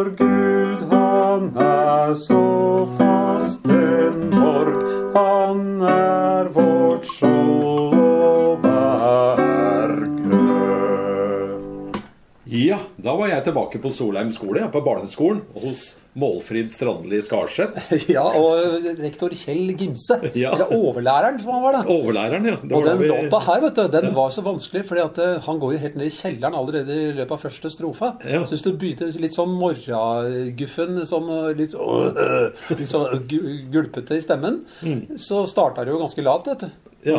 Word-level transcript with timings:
vår 0.00 0.10
Gud, 0.16 0.82
han 0.90 1.56
er 1.56 2.14
så 2.14 2.88
fast 2.98 3.66
en 3.66 4.30
borg. 4.30 4.86
Han 5.14 5.82
er 5.82 6.48
vårt 6.54 7.04
skjold 7.06 7.29
da 13.10 13.16
var 13.18 13.32
jeg 13.34 13.48
tilbake 13.50 13.82
på 13.82 13.90
Solheim 13.94 14.30
skole, 14.36 14.62
ja, 14.62 14.68
på 14.70 14.80
barneskolen, 14.86 15.42
hos 15.58 15.88
Målfrid 16.18 16.72
Strandli 16.74 17.20
Skarseth. 17.22 17.76
Ja, 18.10 18.24
og 18.38 18.82
rektor 18.98 19.30
Kjell 19.34 19.68
Gimse. 19.78 20.16
Ja. 20.42 20.50
Eller 20.56 20.72
overlæreren, 20.74 21.38
som 21.42 21.52
han 21.54 21.62
var 21.62 21.76
da. 21.76 21.82
Overlæreren, 21.90 22.48
ja. 22.50 22.56
Det 22.62 22.74
Og 22.78 22.86
den 22.88 22.98
vi- 23.02 23.10
låta 23.12 23.38
her, 23.46 23.60
vet 23.66 23.78
du, 23.78 23.84
den 23.94 24.08
var 24.16 24.30
så 24.34 24.42
vanskelig, 24.46 24.82
fordi 24.88 25.04
at 25.04 25.20
eh, 25.22 25.36
han 25.46 25.60
går 25.62 25.74
jo 25.76 25.82
helt 25.84 25.98
ned 26.00 26.10
i 26.10 26.14
kjelleren 26.16 26.58
allerede 26.58 26.96
i 26.96 27.12
løpet 27.20 27.36
av 27.36 27.42
første 27.44 27.70
strofa. 27.70 28.12
Ja. 28.26 28.42
Så 28.42 28.56
hvis 28.56 28.66
du 28.66 28.72
begynte 28.74 29.10
litt 29.22 29.36
sånn 29.38 29.54
morraguffen, 29.60 31.00
sånn 31.08 31.30
eh, 31.36 31.48
litt, 31.58 31.74
øh, 31.78 32.50
litt 32.78 32.90
sånn 32.90 33.26
gu- 33.30 33.48
gulpete 33.74 34.18
i 34.18 34.24
stemmen, 34.24 34.62
så 35.20 35.44
starta 35.50 35.84
det 35.86 35.94
jo 35.94 36.02
ganske 36.02 36.24
lavt, 36.26 36.50
vet 36.52 36.66
du. 36.66 36.89
Ja. 37.06 37.16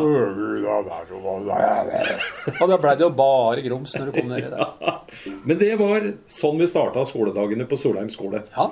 Og 2.62 2.70
da 2.70 2.78
blei 2.78 2.94
det 3.00 3.06
jo 3.06 3.10
bare 3.18 3.64
grums 3.66 3.96
når 3.98 4.12
du 4.12 4.14
kom 4.20 4.30
ned 4.30 4.46
i 4.46 4.52
det. 4.52 4.68
Ja. 4.86 4.94
Men 5.48 5.60
det 5.62 5.72
var 5.80 6.06
sånn 6.30 6.62
vi 6.62 6.68
starta 6.70 7.06
skoledagene 7.10 7.66
på 7.70 7.80
Solheim 7.82 8.12
skole. 8.14 8.44
Ja. 8.54 8.70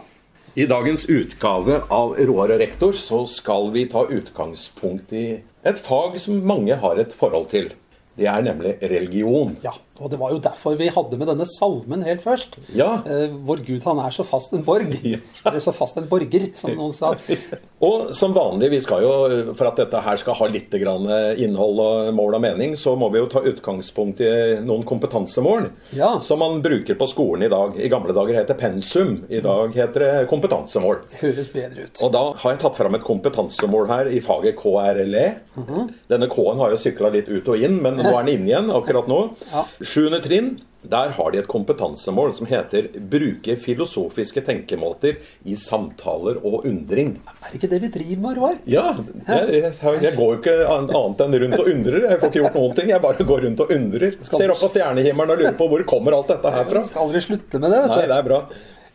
I 0.60 0.66
dagens 0.70 1.06
utgave 1.10 1.82
av 1.94 2.16
Roar 2.30 2.54
og 2.56 2.62
rektor 2.62 2.94
så 2.98 3.24
skal 3.30 3.70
vi 3.74 3.86
ta 3.90 4.06
utgangspunkt 4.10 5.14
i 5.18 5.28
et 5.66 5.82
fag 5.82 6.18
som 6.22 6.40
mange 6.46 6.78
har 6.82 7.02
et 7.02 7.14
forhold 7.18 7.50
til. 7.54 7.72
Det 8.20 8.28
er 8.30 8.42
nemlig 8.46 8.78
religion. 8.82 9.58
ja. 9.66 9.74
Og 10.00 10.10
det 10.12 10.20
var 10.22 10.32
jo 10.32 10.40
derfor 10.40 10.78
vi 10.80 10.88
hadde 10.96 11.18
med 11.20 11.28
denne 11.28 11.46
salmen 11.50 12.04
helt 12.08 12.22
først. 12.24 12.58
Ja. 12.76 13.02
Eh, 13.06 13.28
Vår 13.46 13.64
Gud, 13.68 13.84
han 13.84 14.00
er 14.00 14.12
så 14.16 14.24
fast 14.28 14.54
en 14.56 14.64
borg. 14.64 14.94
Ja. 15.04 15.18
Eller 15.46 15.60
så 15.64 15.74
fast 15.76 15.98
en 16.00 16.08
borger, 16.10 16.50
som 16.56 16.72
noen 16.76 16.94
sa. 16.96 17.14
Og 17.90 18.10
som 18.16 18.34
vanlig, 18.36 18.70
vi 18.74 18.80
skal 18.84 19.04
jo, 19.06 19.12
for 19.56 19.70
at 19.70 19.78
dette 19.80 20.02
her 20.04 20.18
skal 20.20 20.36
ha 20.36 20.48
litt 20.52 20.74
grann 20.82 21.06
innhold 21.40 21.80
og 21.80 22.10
mål 22.18 22.36
og 22.36 22.42
mening, 22.44 22.74
så 22.76 22.92
må 23.00 23.08
vi 23.14 23.22
jo 23.22 23.30
ta 23.32 23.40
utgangspunkt 23.48 24.20
i 24.26 24.32
noen 24.66 24.84
kompetansemål 24.88 25.70
Ja. 25.96 26.18
som 26.24 26.42
man 26.44 26.60
bruker 26.64 26.98
på 27.00 27.08
skolen 27.08 27.46
i 27.48 27.52
dag. 27.52 27.78
I 27.80 27.88
gamle 27.92 28.12
dager 28.16 28.36
heter 28.42 28.58
pensum, 28.60 29.22
i 29.32 29.40
dag 29.44 29.72
heter 29.80 30.04
det 30.04 30.12
kompetansemål. 30.32 31.00
Høres 31.22 31.48
bedre 31.54 31.88
ut. 31.88 32.02
Og 32.04 32.12
da 32.16 32.24
har 32.44 32.56
jeg 32.56 32.62
tatt 32.66 32.76
fram 32.80 32.96
et 33.00 33.06
kompetansemål 33.08 33.88
her 33.94 34.12
i 34.12 34.20
faget 34.28 34.60
KRLE. 34.60 35.26
Mhm. 35.60 35.88
Denne 36.12 36.28
K-en 36.32 36.60
har 36.60 36.76
jo 36.76 36.82
sykla 36.84 37.12
litt 37.16 37.32
ut 37.32 37.48
og 37.48 37.64
inn, 37.64 37.80
men 37.84 37.96
nå 38.00 38.12
er 38.12 38.24
den 38.28 38.34
inne 38.42 38.52
igjen 38.52 38.70
akkurat 38.76 39.08
nå. 39.08 39.22
Ja. 39.54 39.64
Sjuende 39.90 40.20
trinn. 40.22 40.58
Der 40.90 41.12
har 41.12 41.32
de 41.34 41.42
et 41.42 41.48
kompetansemål 41.52 42.32
som 42.38 42.48
heter 42.48 42.88
'Bruke 43.12 43.58
filosofiske 43.60 44.42
tenkemåter 44.48 45.18
i 45.44 45.56
samtaler 45.60 46.40
og 46.40 46.64
undring'. 46.70 47.18
Er 47.20 47.50
det 47.52 47.60
ikke 47.60 47.70
det 47.74 47.82
vi 47.82 47.90
driver 47.98 48.22
med, 48.22 48.38
Roar? 48.38 48.56
Ja, 48.66 48.96
jeg, 49.28 49.74
jeg, 50.02 50.16
går 50.16 50.30
jo 50.30 50.38
ikke 50.38 50.56
annet 50.70 51.22
enn 51.26 51.38
rundt 51.44 51.60
og 51.60 51.68
undrer. 51.74 52.00
Jeg 52.08 52.20
får 52.20 52.32
ikke 52.32 52.42
gjort 52.44 52.56
noen 52.56 52.76
ting. 52.76 52.90
Jeg 52.94 53.02
bare 53.02 53.28
går 53.32 53.44
rundt 53.48 53.60
og 53.60 53.72
undrer. 53.76 54.16
Ser 54.24 54.54
opp 54.54 54.64
på 54.64 54.72
stjernehimmelen 54.72 55.36
og 55.36 55.44
lurer 55.44 55.58
på 55.60 55.68
hvor 55.68 55.84
kommer 55.84 56.16
alt 56.16 56.32
dette 56.32 56.54
her 56.56 56.70
fra. 56.72 56.86
Skal 56.88 57.08
aldri 57.08 57.22
slutte 57.28 57.60
med 57.60 57.72
det, 57.76 57.82
vet 57.84 57.90
du. 57.90 57.96
Nei, 57.98 58.08
det 58.08 58.20
er 58.22 58.30
bra. 58.30 58.42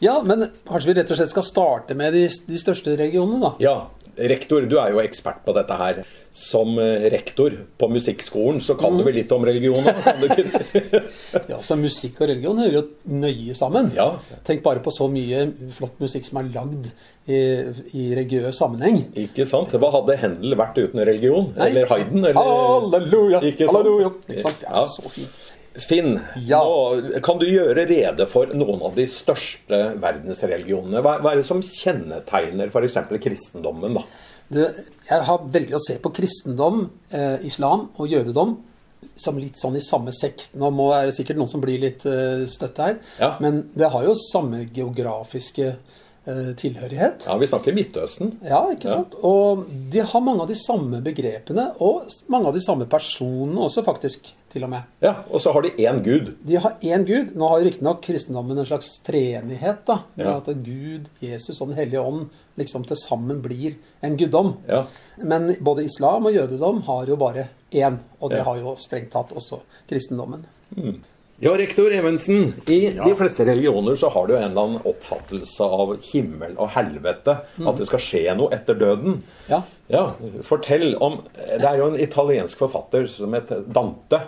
Ja, 0.04 0.22
men 0.24 0.48
kanskje 0.68 0.90
vi 0.90 0.96
rett 1.00 1.12
og 1.12 1.20
slett 1.20 1.32
skal 1.32 1.46
starte 1.46 1.94
med 1.98 2.16
de, 2.16 2.24
de 2.48 2.58
største 2.60 2.96
regionene, 2.96 3.40
da. 3.44 3.52
Ja, 3.60 3.76
rektor, 4.16 4.66
du 4.68 4.76
er 4.80 4.92
jo 4.94 5.00
ekspert 5.02 5.42
på 5.46 5.54
dette 5.56 5.76
her. 5.78 6.02
Som 6.34 6.78
eh, 6.82 7.06
rektor 7.14 7.54
på 7.78 7.88
musikkskolen, 7.92 8.60
så 8.64 8.76
kan 8.78 8.96
du 8.98 9.04
vel 9.06 9.18
litt 9.20 9.32
om 9.34 9.44
religion? 9.46 9.84
Ja, 11.50 11.58
så 11.62 11.76
Musikk 11.78 12.20
og 12.22 12.28
religion 12.30 12.58
hører 12.62 12.76
jo 12.78 12.82
nøye 13.10 13.54
sammen. 13.58 13.90
Ja. 13.96 14.14
Tenk 14.46 14.62
bare 14.64 14.82
på 14.84 14.92
så 14.94 15.08
mye 15.10 15.44
flott 15.74 15.98
musikk 16.02 16.26
som 16.28 16.40
er 16.40 16.50
lagd 16.54 16.88
i, 17.26 17.38
i 17.96 18.06
religiøs 18.16 18.58
sammenheng. 18.60 19.02
Ikke 19.26 19.46
sant? 19.48 19.74
Hva 19.80 19.90
hadde 19.94 20.16
Händel 20.20 20.56
vært 20.60 20.78
uten 20.80 21.02
religion? 21.04 21.50
Eller 21.60 21.88
Hayden? 21.90 22.22
Eller... 22.22 22.38
Halleluja! 22.38 23.42
Ikke 23.50 23.68
sant? 23.68 23.76
Halleluja! 23.80 24.14
Ikke 24.28 24.46
sant? 24.46 24.64
Ja. 24.66 24.86
Så 24.94 25.12
fint. 25.12 25.42
Finn, 25.82 26.20
Ja. 26.46 26.60
nå 26.62 27.20
kan 27.22 27.38
du 27.40 27.46
gjøre 27.46 27.86
rede 27.88 28.26
for 28.30 28.46
noen 28.54 28.82
av 28.86 28.94
de 28.94 29.06
største 29.10 29.80
verdensreligionene? 30.00 31.00
Hva, 31.02 31.16
hva 31.20 31.32
er 31.32 31.40
det 31.40 31.46
som 31.48 31.62
kjennetegner 31.62 32.70
f.eks. 32.70 32.98
kristendommen? 33.22 33.94
da? 33.98 34.04
Du, 34.54 34.60
jeg 35.08 35.24
har 35.26 35.38
velger 35.50 35.74
å 35.78 35.82
se 35.82 35.96
på 35.98 36.12
kristendom, 36.14 36.90
eh, 37.10 37.38
islam 37.48 37.88
og 37.98 38.08
jødedom 38.12 38.56
som 39.16 39.36
litt 39.38 39.58
sånn 39.60 39.76
i 39.76 39.82
samme 39.84 40.12
sekk. 40.16 40.46
Nå 40.56 40.70
må 40.72 40.90
det 41.04 41.14
sikkert 41.16 41.36
noen 41.40 41.50
som 41.50 41.60
blir 41.64 41.80
litt 41.82 42.06
eh, 42.06 42.46
støtt 42.50 42.78
her, 42.78 42.98
Ja. 43.20 43.36
men 43.40 43.70
det 43.74 43.90
har 43.90 44.04
jo 44.06 44.14
samme 44.30 44.64
geografiske 44.72 45.66
eh, 45.72 45.76
tilhørighet. 46.24 47.26
Ja, 47.26 47.36
Vi 47.36 47.46
snakker 47.46 47.74
Midtøsten. 47.76 48.32
Ja, 48.42 48.62
ikke 48.72 48.88
Ja. 48.88 48.94
sant? 48.94 49.14
Og 49.22 49.66
de 49.90 49.98
har 50.00 50.20
mange 50.20 50.40
av 50.42 50.48
de 50.48 50.54
samme 50.56 51.02
begrepene, 51.04 51.74
og 51.80 52.06
mange 52.28 52.46
av 52.48 52.54
de 52.54 52.60
samme 52.64 52.86
personene 52.86 53.60
også, 53.60 53.84
faktisk, 53.84 54.30
til 54.50 54.64
og 54.64 54.70
med. 54.70 54.82
Ja, 55.02 55.14
Og 55.30 55.40
så 55.40 55.52
har 55.52 55.62
de 55.62 55.70
én 55.70 56.02
gud. 56.02 56.34
De 56.46 56.56
har 56.56 56.76
én 56.80 57.04
gud. 57.04 57.34
Nå 57.34 57.48
har 57.48 57.60
riktignok 57.60 58.00
kristendommen 58.02 58.56
en 58.58 58.64
slags 58.64 58.88
treenighet, 59.04 59.84
da. 59.86 59.98
Med 60.16 60.26
Ja. 60.26 60.36
at 60.36 60.46
Gud, 60.64 61.08
Jesus 61.20 61.60
og 61.60 61.68
Den 61.68 61.76
hellige 61.76 62.00
ånd 62.00 62.28
liksom 62.56 62.84
til 62.86 62.96
sammen 62.96 63.42
blir 63.42 63.74
en 64.02 64.16
guddom. 64.16 64.56
Ja. 64.68 64.84
Men 65.18 65.56
både 65.60 65.84
islam 65.84 66.26
og 66.26 66.32
jødedom 66.32 66.82
har 66.82 67.06
jo 67.06 67.16
bare 67.16 67.48
én, 67.72 67.98
og 68.20 68.30
det 68.30 68.44
har 68.44 68.56
jo 68.56 68.76
strengt 68.76 69.10
tatt 69.10 69.32
også 69.34 69.60
kristendommen. 69.88 70.46
Ja, 71.44 71.52
rektor 71.60 71.92
Evensen. 71.92 72.54
I 72.72 72.78
de 72.96 73.10
fleste 73.18 73.44
religioner 73.44 73.98
så 74.00 74.08
har 74.08 74.26
du 74.26 74.32
en 74.32 74.46
eller 74.46 74.62
annen 74.62 74.86
oppfattelse 74.88 75.66
av 75.66 75.90
himmel 76.06 76.54
og 76.56 76.70
helvete. 76.72 77.34
At 77.60 77.76
det 77.76 77.84
skal 77.90 78.00
skje 78.00 78.22
noe 78.38 78.48
etter 78.56 78.78
døden. 78.80 79.18
Ja. 79.50 79.58
Ja, 79.92 80.06
fortell 80.48 80.94
om 81.04 81.18
Det 81.36 81.66
er 81.68 81.82
jo 81.82 81.90
en 81.90 82.00
italiensk 82.00 82.62
forfatter 82.64 83.04
som 83.12 83.36
heter 83.36 83.60
Dante, 83.68 84.22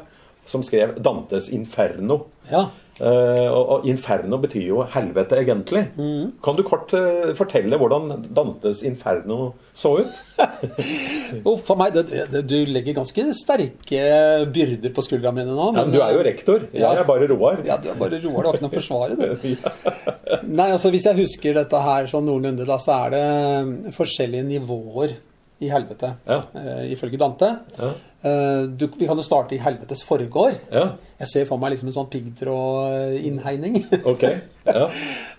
som 0.45 0.61
skrev 0.67 0.99
Dantes 1.01 1.49
Inferno. 1.49 2.27
Ja. 2.53 2.67
Eh, 2.97 3.49
og, 3.53 3.85
inferno 3.89 4.39
betyr 4.41 4.71
jo 4.71 4.81
helvete, 4.89 5.37
egentlig. 5.43 5.83
Kan 6.45 6.57
du 6.57 6.63
kort 6.67 6.95
uh, 6.97 7.35
fortelle 7.37 7.77
hvordan 7.77 8.25
Dantes 8.37 8.81
Inferno 8.89 9.51
så 9.77 9.93
ut? 10.01 10.23
oh, 11.49 11.59
for 11.61 11.77
meg, 11.77 11.93
det, 11.97 12.25
det, 12.33 12.43
Du 12.49 12.57
legger 12.65 12.97
ganske 12.97 13.27
sterke 13.37 14.01
byrder 14.55 14.95
på 14.97 15.05
skuldra 15.05 15.35
mine 15.37 15.53
nå. 15.53 15.69
Ja, 15.77 15.85
men 15.85 15.93
du 15.93 16.01
er 16.01 16.17
jo 16.17 16.25
rektor. 16.25 16.67
Jeg 16.73 16.89
er 16.89 17.09
bare 17.09 17.29
Roar. 17.35 17.61
Ja, 17.67 17.77
du 17.77 17.91
er 17.93 18.01
bare 18.01 18.21
roer, 18.25 18.43
du 18.47 18.51
har 18.51 18.59
ikke 18.59 18.67
noe 18.67 18.73
å 18.73 18.79
forsvare, 18.81 19.21
du. 19.21 19.47
Nei, 20.59 20.71
altså 20.71 20.93
Hvis 20.95 21.07
jeg 21.11 21.21
husker 21.21 21.57
dette 21.61 21.85
her 21.85 22.09
sånn 22.11 22.29
noenlunde, 22.31 22.65
da, 22.69 22.81
så 22.81 23.03
er 23.05 23.17
det 23.17 23.95
forskjellige 23.97 24.49
nivåer 24.55 25.19
i 25.61 25.69
helvete, 25.73 26.17
Ja. 26.29 26.43
uh, 26.57 26.85
ifølge 26.89 27.21
Dante. 27.21 27.59
Ja. 27.77 27.95
Eh, 28.27 28.63
du, 28.69 28.89
vi 28.99 29.07
kan 29.07 29.19
jo 29.19 29.25
starte 29.25 29.55
i 29.57 29.61
helvetes 29.63 30.03
forgård. 30.07 30.57
Ja, 30.73 30.87
Jeg 31.17 31.29
ser 31.31 31.47
for 31.49 31.61
meg 31.61 31.73
liksom 31.73 31.89
en 31.91 31.97
sånn 31.97 32.11
piggtrådinnhegning. 32.13 33.81
Okay. 34.13 34.43
Ja. 34.67 34.89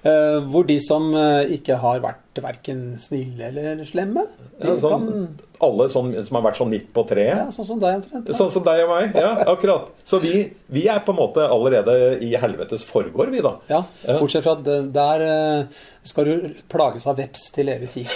Eh, 0.07 0.38
hvor 0.47 0.63
de 0.63 0.75
som 0.79 1.09
eh, 1.17 1.49
ikke 1.57 1.75
har 1.81 1.97
vært 1.99 2.39
verken 2.39 2.83
snille 3.01 3.49
eller 3.49 3.81
slemme, 3.89 4.21
de 4.61 4.69
Ja, 4.69 4.75
sånn, 4.79 5.07
kan 5.09 5.47
alle 5.63 5.88
sånn, 5.90 6.12
som 6.25 6.38
har 6.38 6.44
vært 6.47 6.59
sånn 6.59 6.69
midt 6.72 6.90
på 6.94 7.03
ja. 7.18 7.47
Sånn 7.53 7.66
som 7.66 7.79
deg 7.81 8.00
omtrent. 8.00 8.31
Sånn 8.38 8.51
som 8.53 8.63
deg 8.66 8.84
og 8.85 8.91
meg? 8.94 9.18
Ja, 9.18 9.34
akkurat. 9.53 9.90
Så 10.07 10.19
vi, 10.23 10.47
vi 10.73 10.88
er 10.91 11.00
på 11.06 11.13
en 11.13 11.19
måte 11.19 11.45
allerede 11.47 12.18
i 12.23 12.34
helvetes 12.38 12.84
forgård, 12.88 13.31
vi, 13.34 13.41
da. 13.45 13.56
Ja, 13.72 13.84
bortsett 14.19 14.46
fra 14.46 14.57
at 14.57 14.67
der 14.94 15.23
eh, 15.28 15.81
skal 16.07 16.29
du 16.29 16.47
plages 16.72 17.07
av 17.09 17.17
veps 17.19 17.50
til 17.56 17.72
evig 17.73 17.90
tid. 17.96 18.07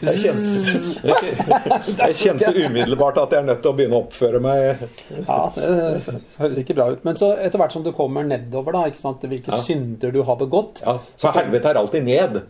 Jeg 0.00 0.16
kjente, 0.20 1.96
jeg 2.00 2.16
kjente 2.20 2.52
umiddelbart 2.54 3.18
at 3.24 3.34
jeg 3.34 3.42
er 3.42 3.48
nødt 3.48 3.62
til 3.64 3.72
å 3.72 3.76
begynne 3.76 3.98
å 3.98 4.04
oppføre 4.04 4.40
meg 4.42 4.84
Ja, 5.26 5.40
det 5.56 6.14
høres 6.38 6.60
ikke 6.62 6.76
bra 6.78 6.90
ut. 6.94 7.04
Men 7.06 7.18
så 7.20 7.32
etter 7.36 7.60
hvert 7.60 7.74
som 7.74 7.84
du 7.86 7.92
kommer 7.96 8.26
nedover, 8.26 8.76
da, 8.76 8.86
ikke 8.90 9.02
sant, 9.02 9.26
hvilke 9.26 9.52
Ja. 9.54 9.60
synder 9.66 10.14
du 10.14 10.22
har 10.26 10.38
begått 10.40 10.82
ja, 10.84 10.98
For 11.20 11.36
helvete 11.36 11.72
er 11.72 11.80
alltid 11.80 12.06
ned. 12.06 12.40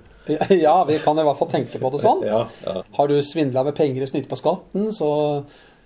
Ja, 0.65 0.77
vi 0.89 0.99
kan 1.03 1.19
i 1.19 1.25
hvert 1.27 1.39
fall 1.41 1.51
tenke 1.53 1.81
på 1.83 1.91
det 1.95 2.03
sånn. 2.05 2.23
Ja, 2.29 2.45
ja. 2.67 2.77
Har 2.97 3.11
du 3.11 3.17
svindla 3.25 3.65
med 3.67 3.77
penger 3.79 4.07
og 4.07 4.13
snytt 4.13 4.29
på 4.31 4.39
skatten, 4.39 4.91
så 4.97 5.11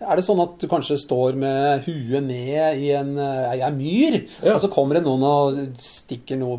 er 0.08 0.16
det 0.20 0.24
sånn 0.26 0.40
at 0.44 0.58
du 0.60 0.66
kanskje 0.70 0.96
står 1.00 1.34
med 1.40 1.84
huet 1.88 2.22
ned 2.24 2.78
i 2.82 2.90
en, 2.96 3.14
Jeg 3.16 3.60
er 3.66 3.74
myr, 3.74 4.16
Ja. 4.44 4.54
og 4.54 4.60
så 4.62 4.68
kommer 4.72 4.94
det 4.98 5.04
noen 5.04 5.22
og 5.24 5.58
stikker 5.82 6.38
noe 6.38 6.58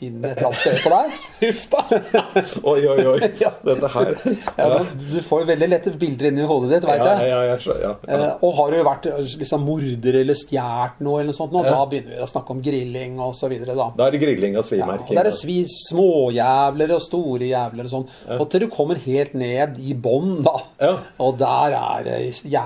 inn 0.00 0.24
et 0.24 0.36
eller 0.38 0.48
annet 0.50 0.62
sted 0.62 0.80
på 0.82 0.92
deg. 0.92 1.18
Huff 1.42 1.62
da! 1.70 1.82
Oi, 2.64 2.80
oi, 2.86 3.06
oi. 3.14 3.18
Dette 3.68 3.88
her. 3.94 4.12
Ja, 4.58 4.68
Ja, 4.72 4.80
du 4.84 5.20
får 5.24 5.44
jo 5.44 5.48
veldig 5.52 5.68
lette 5.70 5.92
bilder 5.98 6.28
inn 6.30 6.38
i 6.42 6.46
hodet 6.48 6.70
ditt, 6.76 6.86
veit 6.88 7.02
jeg. 7.02 7.28
ja, 7.30 7.40
ja, 7.50 7.56
så- 7.62 7.78
ja, 7.80 7.92
ja. 8.08 8.18
Eh, 8.18 8.44
og 8.44 8.54
har 8.58 8.70
du 8.74 8.82
vært 8.86 9.06
eh, 9.12 9.20
liksom, 9.38 9.64
morder 9.66 10.20
eller 10.22 10.34
stjålet 10.38 11.00
noe, 11.02 11.20
eller 11.20 11.30
noe 11.32 11.38
sånt, 11.38 11.52
nå, 11.54 11.62
da 11.66 11.84
begynner 11.90 12.16
vi 12.16 12.22
å 12.24 12.28
snakke 12.30 12.50
om 12.54 12.62
grilling 12.64 13.18
og 13.22 13.34
så 13.38 13.48
videre, 13.50 13.74
da. 13.78 13.88
Da 13.96 14.06
er 14.08 14.16
det 14.16 14.20
grilling 14.22 14.56
og 14.56 14.62
Ja, 14.62 14.62
da 14.62 14.68
svimerking. 14.70 15.16
det 15.18 15.26
er 15.26 15.36
svi, 15.36 15.58
småjævler 15.88 16.94
og 16.96 17.02
store 17.04 17.48
jævler 17.50 17.88
og 17.88 17.92
sånn. 17.92 18.06
Og 18.38 18.44
til 18.52 18.64
du 18.64 18.68
kommer 18.72 19.00
helt 19.02 19.34
ned 19.38 19.78
i 19.82 19.94
bånn, 19.94 20.42
da. 20.46 20.54
Ja. 20.82 20.92
Og 21.22 21.38
der 21.40 21.76
er 21.78 22.04
det 22.06 22.18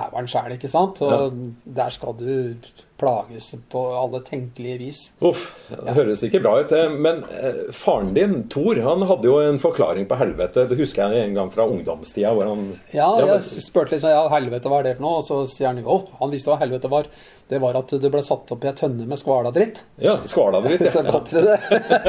jævelen 0.06 0.28
sjæl, 0.28 0.52
ikke 0.52 0.68
sant? 0.68 1.02
Og 1.02 1.32
der 1.76 1.88
skal 1.88 2.08
du 2.08 2.54
plages 3.00 3.52
på 3.72 3.82
alle 3.96 4.20
tenkelige 4.24 4.78
vis. 4.80 5.00
Uff, 5.20 5.48
det 5.68 5.94
høres 5.96 6.24
ikke 6.26 6.40
bra 6.44 6.56
ut. 6.60 6.74
Men 6.96 7.22
eh, 7.36 7.62
faren 7.76 8.12
din, 8.16 8.38
Thor, 8.52 8.80
han 8.84 9.04
hadde 9.08 9.28
jo 9.28 9.38
en 9.42 9.60
forklaring 9.62 10.08
på 10.08 10.18
helvete. 10.20 10.66
Det 10.70 10.78
husker 10.80 11.12
jeg 11.12 11.28
en 11.28 11.38
gang 11.38 11.52
fra 11.52 11.68
ungdomstida. 11.68 12.32
hvor 12.36 12.50
han... 12.52 12.68
Ja, 12.96 13.08
jeg 13.20 13.64
spurte 13.64 13.96
liksom 13.96 14.14
ja, 14.14 14.26
helvete, 14.32 14.72
hva 14.72 14.80
er 14.80 14.90
det 14.90 14.98
for 14.98 15.06
noe? 15.06 15.22
Og 15.22 15.26
så 15.28 15.42
sier 15.50 15.72
han 15.72 15.82
jo, 15.84 16.02
han 16.20 16.32
visste 16.32 16.52
hva 16.52 16.60
helvete 16.62 16.92
var. 16.92 17.10
Det 17.46 17.60
var 17.62 17.76
at 17.78 17.92
det 18.02 18.10
ble 18.10 18.20
satt 18.26 18.50
opp 18.50 18.64
i 18.64 18.68
ei 18.72 18.74
tønne 18.74 19.04
med 19.06 19.20
skvaladritt. 19.20 19.78
Ja, 20.02 20.16
skvaladritt, 20.26 20.82
ja. 20.82 20.90
Så 20.96 21.04
godt 21.06 21.30
det. 21.30 21.58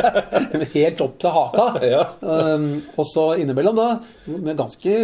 Helt 0.77 1.03
opp 1.05 1.19
til 1.21 1.35
haka. 1.35 1.67
Ja. 1.85 2.03
Um, 2.21 2.69
og 2.95 3.05
så 3.05 3.27
innimellom, 3.37 3.77
da, 3.77 4.31
med 4.33 4.57
ganske 4.57 4.95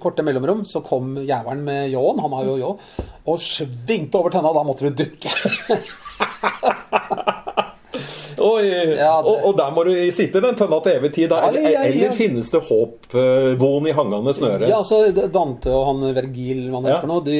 korte 0.00 0.24
mellomrom, 0.24 0.64
så 0.68 0.80
kom 0.86 1.18
jævelen 1.20 1.64
med 1.66 1.92
ljåen, 1.92 2.22
han 2.24 2.38
har 2.38 2.48
jo 2.48 2.56
ljå, 2.62 2.72
og 3.28 3.44
svingte 3.44 4.18
over 4.18 4.32
tønna, 4.32 4.54
da 4.56 4.64
måtte 4.64 4.88
du 4.88 5.02
dukke. 5.04 5.31
Oi, 8.42 8.64
Ja, 8.96 9.22
det- 9.22 9.30
og, 9.30 9.44
og 9.46 9.56
der 9.58 9.70
må 9.70 9.82
du 9.84 9.90
sitte 10.10 10.38
i 10.40 10.42
den 10.42 10.54
tønna 10.58 10.78
til 10.82 10.92
evig 10.96 11.10
tid. 11.14 11.28
Da. 11.30 11.42
Eller, 11.46 11.60
ja, 11.60 11.70
ja. 11.70 11.82
eller 11.90 12.10
finnes 12.16 12.48
det 12.50 12.62
håp, 12.64 13.04
uh, 13.14 13.52
von 13.60 13.86
i 13.86 13.92
hangende 13.94 14.32
snøre? 14.34 14.66
Ja, 14.70 14.78
altså 14.80 15.12
Dante 15.12 15.70
og 15.70 15.84
han 15.90 16.14
Vergil 16.16 16.62
han 16.72 16.88
Ja. 16.88 16.96
noe, 17.06 17.20
de, 17.26 17.36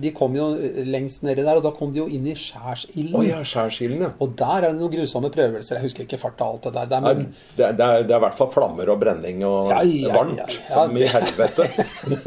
de 0.00 0.10
kom 0.16 0.34
jo 0.34 0.48
lengst 0.88 1.22
nedi 1.22 1.44
der, 1.44 1.60
og 1.60 1.62
da 1.62 1.70
kom 1.76 1.92
de 1.92 2.00
jo 2.00 2.06
inn 2.08 2.26
i 2.26 2.34
skjærsilden. 2.34 3.14
Å 3.20 3.22
ja, 3.28 3.38
skjærsilden. 3.44 4.08
Og 4.18 4.32
der 4.40 4.56
er 4.56 4.66
det 4.72 4.80
noen 4.80 4.94
grusomme 4.96 5.30
prøvelser. 5.34 5.76
Jeg 5.78 5.84
husker 5.90 6.02
ikke 6.08 6.18
farta 6.24 6.44
og 6.48 6.56
alt 6.58 6.66
det 6.66 6.72
der. 6.80 6.86
Det 6.90 6.96
er, 6.96 7.06
men, 7.06 7.30
Det 7.60 7.64
er, 7.68 7.72
det, 7.78 7.86
er, 7.86 8.02
det 8.08 8.16
er 8.16 8.22
i 8.22 8.24
hvert 8.26 8.38
fall 8.40 8.50
flammer 8.56 8.90
og 8.96 9.00
brenning 9.04 9.44
og 9.46 9.70
varmt, 10.16 10.58
som 10.72 10.96
i 10.96 11.06
helvete. 11.14 11.68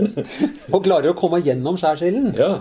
og 0.74 0.80
klarer 0.86 1.12
å 1.12 1.18
komme 1.18 1.42
gjennom 1.44 1.76
skjærsilden, 1.82 2.32
Ja, 2.40 2.54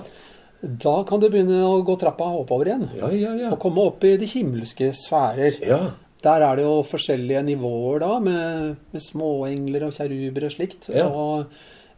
da 0.62 0.94
kan 1.08 1.18
du 1.18 1.26
begynne 1.26 1.58
å 1.66 1.80
gå 1.82 1.96
trappa 1.98 2.28
oppover 2.38 2.70
igjen. 2.70 2.86
ja, 2.94 3.10
ja. 3.10 3.34
ja. 3.40 3.50
Og 3.50 3.58
komme 3.62 3.82
opp 3.90 4.04
i 4.06 4.16
de 4.20 4.28
himmelske 4.30 4.92
sfærer. 4.94 5.58
ja. 5.66 5.82
Der 6.22 6.38
er 6.46 6.54
det 6.54 6.62
jo 6.62 6.74
forskjellige 6.86 7.40
nivåer 7.42 7.98
da, 7.98 8.16
med, 8.22 8.76
med 8.94 9.02
småengler 9.02 9.88
og 9.88 9.96
kjeruber 9.96 10.44
og 10.46 10.52
slikt. 10.54 10.84
Ja. 10.94 11.08
Og, 11.10 11.50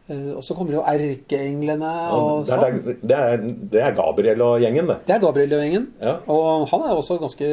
eh, 0.08 0.30
og 0.32 0.40
så 0.46 0.56
kommer 0.56 0.78
jo 0.78 0.84
erkeenglene 0.88 1.90
og, 2.08 2.22
Og 2.22 2.46
det, 2.48 2.54
er, 2.54 2.62
sånn. 2.62 2.96
det, 3.02 3.18
er, 3.18 3.44
det 3.74 3.82
er 3.84 3.98
Gabriel 3.98 4.44
og 4.46 4.64
gjengen, 4.64 4.88
det. 4.88 4.96
Det 5.10 5.16
er 5.18 5.20
Gabriel-gjengen. 5.26 5.90
Ja. 6.00 6.14
Og 6.32 6.64
han 6.72 6.86
er 6.86 6.96
også 6.96 7.18
ganske 7.20 7.50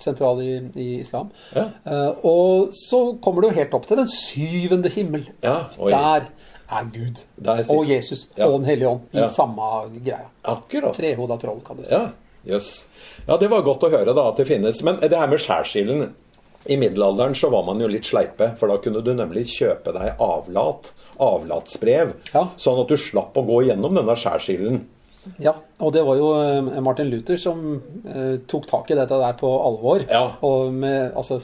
sentral 0.00 0.40
i, 0.40 0.54
i 0.80 0.88
islam. 1.02 1.28
Ja. 1.52 1.66
Eh, 1.84 2.24
og 2.24 2.72
så 2.80 3.02
kommer 3.20 3.44
du 3.44 3.52
helt 3.60 3.76
opp 3.76 3.84
til 3.90 4.00
den 4.00 4.08
syvende 4.16 4.96
himmel. 4.96 5.28
Ja, 5.44 5.58
oi. 5.76 5.92
Der 5.92 6.30
er 6.70 6.84
Gud 6.92 7.18
og 7.70 7.86
Jesus 7.88 8.26
Ja. 8.36 8.46
og 8.46 8.60
Den 8.60 8.68
hellige 8.70 8.88
ånd 8.88 9.00
i 9.14 9.18
Ja. 9.18 9.28
samme 9.28 9.88
greia. 10.04 10.26
Akkurat. 10.44 10.94
Trehoda 10.94 11.36
troll, 11.38 11.60
kan 11.64 11.76
du 11.76 11.84
si. 11.84 11.90
Ja, 11.94 12.10
jøss. 12.46 12.84
Ja, 13.28 13.36
det 13.36 13.48
var 13.50 13.62
godt 13.62 13.80
å 13.82 13.90
høre 13.90 14.14
da 14.14 14.28
at 14.28 14.36
det 14.36 14.46
finnes. 14.46 14.82
Men 14.82 15.00
det 15.00 15.12
her 15.12 15.26
med 15.26 15.38
skjærsilden 15.38 16.12
I 16.68 16.76
middelalderen 16.76 17.32
så 17.34 17.48
var 17.48 17.62
man 17.62 17.78
jo 17.78 17.86
litt 17.86 18.02
sleipe, 18.02 18.56
for 18.58 18.66
da 18.66 18.76
kunne 18.78 19.00
du 19.04 19.14
nemlig 19.14 19.44
kjøpe 19.46 19.92
deg 19.92 20.16
avlat, 20.18 20.90
avlatsbrev, 21.20 22.12
Ja. 22.34 22.48
sånn 22.58 22.80
at 22.80 22.88
du 22.88 22.96
slapp 22.96 23.34
å 23.36 23.46
gå 23.46 23.66
gjennom 23.68 23.94
denne 23.94 24.16
skjærsilden. 24.16 24.80
Ja, 25.42 25.52
og 25.82 25.92
det 25.94 26.02
var 26.06 26.16
jo 26.18 26.28
eh, 26.40 26.80
Martin 26.84 27.08
Luther 27.12 27.36
som 27.40 27.62
eh, 28.06 28.36
tok 28.48 28.66
tak 28.70 28.90
i 28.90 28.96
dette 28.98 29.18
der 29.20 29.36
på 29.40 29.50
alvor. 29.66 30.04
Ja. 30.10 30.22
Og 30.46 30.72
med, 30.72 31.12
altså, 31.18 31.40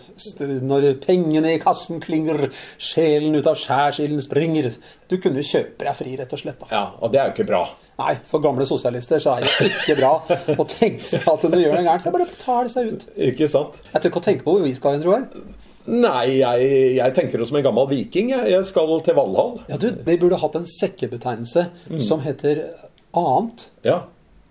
når 0.63 0.87
pengene 1.03 1.55
i 1.57 1.61
kassen 1.63 2.01
klinger, 2.05 2.49
sjelen 2.83 3.35
ut 3.39 3.49
av 3.51 3.59
skjærsilden 3.61 4.21
springer 4.25 4.71
Du 5.11 5.17
kunne 5.21 5.43
kjøpe 5.45 5.85
deg 5.87 5.97
fri, 5.99 6.15
rett 6.21 6.33
og 6.33 6.41
slett. 6.45 6.61
da. 6.63 6.71
Ja, 6.73 6.85
og 7.01 7.13
det 7.13 7.21
er 7.21 7.31
jo 7.31 7.37
ikke 7.37 7.49
bra. 7.51 7.63
Nei, 8.03 8.15
for 8.27 8.41
gamle 8.43 8.65
sosialister 8.67 9.21
så 9.23 9.35
er 9.37 9.45
det 9.45 9.69
ikke 9.69 9.99
bra 10.01 10.13
å 10.63 10.65
tenke 10.71 11.05
seg 11.07 11.27
at 11.29 11.43
når 11.45 11.53
du 11.53 11.61
gjør 11.65 11.75
noe 11.77 11.85
gærent, 11.91 12.07
så 12.07 12.15
bare 12.15 12.31
tar 12.41 12.65
det 12.71 12.73
seg 12.75 12.95
ut. 12.95 13.05
Ikke 13.33 13.51
sant? 13.53 13.77
Jeg 13.93 14.01
tør 14.01 14.11
ikke 14.15 14.23
å 14.23 14.29
tenke 14.31 14.47
på 14.47 14.55
hvor 14.57 14.65
vi 14.65 14.73
skal 14.79 14.97
hen, 14.97 15.05
Roar. 15.07 15.27
Nei, 15.83 16.39
jeg, 16.39 16.67
jeg 16.95 17.15
tenker 17.17 17.41
jo 17.43 17.47
som 17.51 17.57
en 17.59 17.65
gammel 17.67 17.89
viking. 17.91 18.29
Jeg, 18.31 18.53
jeg 18.53 18.67
skal 18.69 18.93
til 19.03 19.17
Valhall. 19.19 19.57
Ja, 19.67 19.77
du, 19.83 19.89
vi 20.07 20.15
burde 20.23 20.39
hatt 20.39 20.55
en 20.61 20.67
sekkebetegnelse 20.71 21.65
Mm. 21.91 21.99
som 22.07 22.21
heter 22.23 22.61
annet. 23.15 23.69
Ja. 23.87 24.01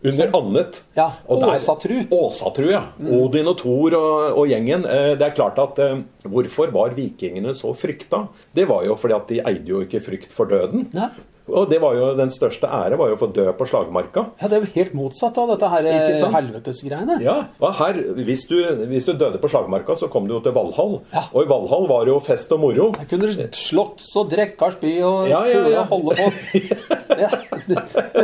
Under 0.03 0.31
annet. 0.33 0.79
Ja, 0.97 1.11
Åsatru. 1.29 1.99
Åsatru, 2.09 2.71
ja. 2.71 2.79
Odin 3.05 3.45
og 3.51 3.59
Thor 3.59 3.93
og, 3.93 4.37
og 4.41 4.47
gjengen. 4.49 4.81
Eh, 4.89 5.11
Det 5.19 5.27
er 5.27 5.35
klart 5.37 5.59
at 5.61 5.77
eh, 5.79 5.99
Hvorfor 6.25 6.71
var 6.73 6.95
vikingene 6.97 7.53
så 7.53 7.73
frykta? 7.77 8.23
Det 8.57 8.65
var 8.67 8.83
jo 8.87 8.95
fordi 8.97 9.13
at 9.13 9.27
de 9.29 9.41
eide 9.45 9.69
jo 9.69 9.81
ikke 9.85 10.01
frykt 10.01 10.33
for 10.33 10.49
døden. 10.49 10.87
Nei. 10.93 11.11
Og 11.49 11.69
det 11.71 11.79
var 11.81 11.95
jo 11.97 12.11
den 12.15 12.29
største 12.29 12.67
ære 12.69 12.97
var 12.99 13.09
jo 13.09 13.15
å 13.15 13.19
få 13.19 13.27
dø 13.33 13.47
på 13.57 13.65
slagmarka. 13.67 14.27
Ja, 14.41 14.47
det 14.47 14.57
er 14.59 14.61
jo 14.65 14.71
helt 14.75 14.93
motsatt 14.93 15.37
av 15.41 15.49
dette 15.49 15.69
her 15.73 15.87
eh, 15.89 16.21
helvetesgreiene. 16.35 17.17
Ja, 17.23 17.35
og 17.59 17.73
her, 17.79 17.97
hvis 18.23 18.45
du, 18.47 18.55
hvis 18.87 19.05
du 19.09 19.13
døde 19.17 19.41
på 19.41 19.49
slagmarka, 19.51 19.95
så 19.99 20.07
kom 20.13 20.27
du 20.29 20.35
jo 20.35 20.39
til 20.45 20.53
Valhall. 20.55 20.99
Ja. 21.11 21.23
Og 21.33 21.43
i 21.43 21.49
Valhall 21.49 21.87
var 21.89 22.05
det 22.05 22.13
jo 22.13 22.19
fest 22.23 22.51
og 22.55 22.61
moro. 22.63 22.91
Her 22.99 23.09
kunne 23.09 23.31
du 23.31 23.41
slåss 23.57 24.11
og 24.21 24.29
drikke 24.31 24.69
spy 24.77 24.93
og 25.03 25.27
Ja, 25.31 25.41
ja, 25.49 25.65
ja. 25.79 25.83
holde 25.89 26.15
på. 26.19 26.31
Ja, 27.21 27.27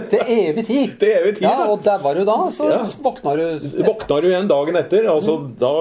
til 0.10 0.22
evig 0.32 0.64
tid. 0.66 0.94
Til 1.02 1.10
evig 1.12 1.34
tid, 1.38 1.44
Ja, 1.44 1.66
og 1.70 1.82
der 1.86 2.00
var 2.02 2.16
du 2.16 2.24
da, 2.26 2.38
så 2.54 2.70
Ja. 2.72 2.80
våkna 3.04 3.36
du. 3.36 3.84
Våkna 3.84 4.22
du 4.24 4.28
igjen 4.30 4.48
dagen 4.50 4.76
etter, 4.80 5.06
altså 5.12 5.38
Mm. 5.38 5.56
da 5.60 5.74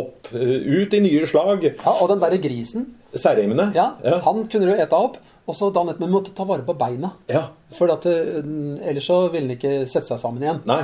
opp, 0.00 0.26
eh, 0.34 0.82
ut 0.82 0.92
i 0.94 1.00
nye 1.00 1.26
slag. 1.26 1.62
Ja, 1.64 1.90
og 2.00 2.08
den 2.08 2.18
derre 2.20 2.38
grisen, 2.42 2.86
Særeimene. 3.14 3.72
ja, 3.74 3.92
ja. 4.04 4.18
han 4.20 4.46
kunne 4.46 4.66
du 4.66 4.74
ete 4.74 4.92
opp. 4.92 5.16
Og 5.48 5.56
så 5.56 5.70
dagen 5.74 5.88
etter, 5.90 6.04
men 6.04 6.12
måtte 6.12 6.34
ta 6.36 6.44
vare 6.44 6.62
på 6.66 6.76
beina. 6.78 7.12
ja. 7.28 7.48
For 7.70 7.86
at, 7.86 8.02
eh, 8.10 8.42
ellers 8.90 9.06
så 9.06 9.30
ville 9.30 9.46
den 9.46 9.54
ikke 9.54 9.86
sette 9.86 10.08
seg 10.08 10.18
sammen 10.18 10.42
igjen. 10.42 10.56
Nei. 10.66 10.80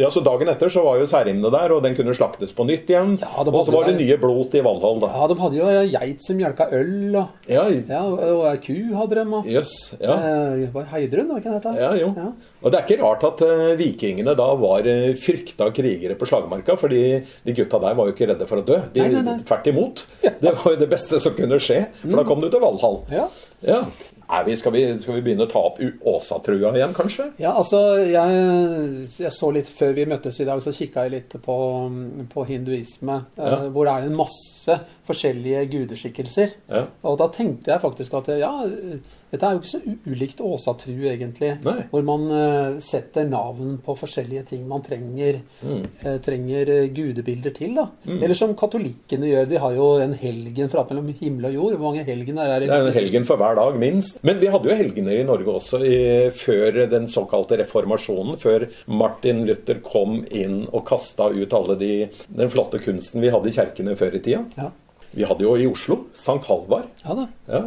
Ja, 0.00 0.08
så 0.10 0.18
Dagen 0.26 0.48
etter 0.50 0.66
så 0.66 0.82
var 0.82 0.98
jo 0.98 1.06
særimene 1.06 1.46
der, 1.54 1.70
og 1.76 1.84
den 1.84 1.94
kunne 1.94 2.10
slaktes 2.16 2.50
på 2.56 2.66
nytt 2.66 2.90
igjen. 2.90 3.12
Ja, 3.22 3.44
og 3.44 3.60
så 3.62 3.70
var 3.70 3.86
det 3.86 3.94
nye 4.00 4.16
blot 4.18 4.56
i 4.58 4.64
Valhall, 4.66 4.98
da. 5.04 5.12
Ja, 5.14 5.28
de 5.30 5.36
hadde 5.38 5.60
jo 5.60 5.68
geit 5.94 6.26
som 6.26 6.40
mjølka 6.40 6.66
øl, 6.74 7.14
og, 7.20 7.28
Ja, 7.46 7.68
ja, 7.70 8.02
og 8.02 8.18
og 8.18 8.64
ku 8.66 8.74
hadde 8.98 9.14
de. 9.20 9.24
Og, 9.38 9.46
yes, 9.46 9.70
ja. 10.00 10.16
eh, 10.18 10.66
var 10.74 10.90
Heidrun, 10.90 11.28
var 11.30 11.38
ikke 11.44 11.54
det? 11.68 11.76
Ja, 11.78 11.92
jo. 12.02 12.10
Ja. 12.18 12.32
Og 12.66 12.72
det 12.74 12.80
er 12.80 12.88
ikke 12.88 12.98
rart 13.04 13.22
at 13.28 13.42
eh, 13.46 13.76
vikingene 13.78 14.32
da 14.34 14.48
var 14.58 14.82
uh, 14.90 15.12
frykta 15.22 15.68
krigere 15.76 16.16
på 16.18 16.26
slagmarka, 16.26 16.74
fordi 16.80 17.02
de 17.46 17.54
gutta 17.54 17.78
der 17.84 17.94
var 17.94 18.08
jo 18.10 18.16
ikke 18.16 18.26
redde 18.32 18.48
for 18.50 18.58
å 18.58 18.66
dø. 18.66 18.80
De, 18.90 19.04
Nei, 19.04 19.12
nei, 19.14 19.22
nei. 19.22 19.36
Tvert 19.46 19.70
imot. 19.70 20.02
Det 20.26 20.50
var 20.56 20.74
jo 20.74 20.80
det 20.82 20.90
beste 20.90 21.20
som 21.22 21.36
kunne 21.38 21.60
skje, 21.62 21.84
for 22.02 22.18
da 22.18 22.26
kom 22.26 22.42
du 22.42 22.50
til 22.50 22.64
Valhall. 22.64 22.98
Ja. 23.14 23.28
Ja. 23.62 23.78
Er 24.26 24.42
vi, 24.42 24.56
skal, 24.58 24.72
vi, 24.74 24.80
skal 24.98 25.14
vi 25.14 25.22
begynne 25.22 25.44
å 25.46 25.50
ta 25.52 25.60
opp 25.68 25.76
Åsatrua 26.10 26.72
igjen, 26.74 26.90
kanskje? 26.96 27.28
Ja, 27.38 27.52
altså, 27.60 27.78
jeg, 28.02 28.40
jeg 29.22 29.30
så 29.36 29.52
litt 29.54 29.68
før 29.70 29.92
vi 29.94 30.08
møttes 30.10 30.40
i 30.42 30.46
dag, 30.48 30.58
så 30.64 30.72
kikka 30.74 31.04
jeg 31.06 31.12
litt 31.14 31.36
på, 31.44 31.56
på 32.32 32.46
hinduisme. 32.48 33.20
eh, 33.38 33.46
Ja. 33.46 33.60
Hvor 33.70 33.86
det 33.86 33.94
er 33.94 34.08
en 34.08 34.18
masse 34.18 34.80
forskjellige 35.06 35.62
gudeskikkelser. 35.76 36.56
Ja. 36.74 36.82
Og 37.06 37.20
da 37.22 37.30
tenkte 37.38 37.70
jeg 37.76 37.84
faktisk 37.86 38.18
at 38.18 38.32
ja, 38.42 38.50
dette 39.32 39.42
er 39.48 39.56
jo 39.56 39.60
ikke 39.60 39.70
så 39.72 39.80
ulikt 40.06 40.40
åsatru, 40.44 40.92
egentlig. 41.10 41.48
Nei. 41.64 41.80
Hvor 41.90 42.04
man 42.06 42.26
uh, 42.30 42.76
setter 42.84 43.26
navn 43.28 43.76
på 43.84 43.96
forskjellige 43.98 44.44
ting 44.52 44.66
man 44.70 44.84
trenger, 44.86 45.40
Mm. 45.66 45.82
uh, 46.04 46.16
trenger 46.22 46.68
eh, 46.70 46.86
gudebilder 46.94 47.52
til. 47.56 47.74
da. 47.74 47.86
Eller 48.06 48.34
som 48.38 48.52
katolikkene 48.58 49.26
gjør. 49.32 49.48
De 49.50 49.58
har 49.62 49.74
jo 49.74 49.88
en 50.04 50.14
helgen 50.20 50.70
fra 50.72 50.84
mellom 50.88 51.08
himmel 51.18 51.48
og 51.50 51.54
jord. 51.56 51.76
Hvor 51.80 51.90
mange 51.90 52.04
helgener 52.06 52.46
er 52.54 52.60
det? 52.60 52.68
Det 52.70 52.76
er 52.78 52.86
en 52.92 52.98
helgen 53.00 53.26
for 53.28 53.40
hver 53.40 53.56
dag, 53.58 53.78
minst. 53.82 54.20
Men 54.26 54.38
vi 54.42 54.50
hadde 54.52 54.70
jo 54.70 54.78
helgener 54.78 55.18
i 55.20 55.26
Norge 55.26 55.56
også 55.58 55.80
i, 55.84 55.96
før 56.36 56.82
den 56.92 57.08
såkalte 57.10 57.58
reformasjonen. 57.64 58.36
Før 58.40 58.68
Martin 58.86 59.44
Luther 59.48 59.80
kom 59.84 60.20
inn 60.30 60.62
og 60.72 60.84
kasta 60.88 61.30
ut 61.34 61.52
alle 61.56 61.78
de, 61.80 61.92
den 62.28 62.52
flotte 62.52 62.78
kunsten 62.84 63.24
vi 63.24 63.32
hadde 63.34 63.50
i 63.50 63.56
kjerkene 63.56 63.96
før 63.98 64.14
i 64.20 64.22
tida. 64.22 64.44
Ja. 64.56 64.70
Vi 65.16 65.24
hadde 65.24 65.40
jo 65.46 65.54
i 65.56 65.66
Oslo 65.66 66.06
Sankt 66.14 66.44
Halvard. 66.50 66.88
ja 67.04 67.14
da. 67.14 67.26
Ja, 67.48 67.62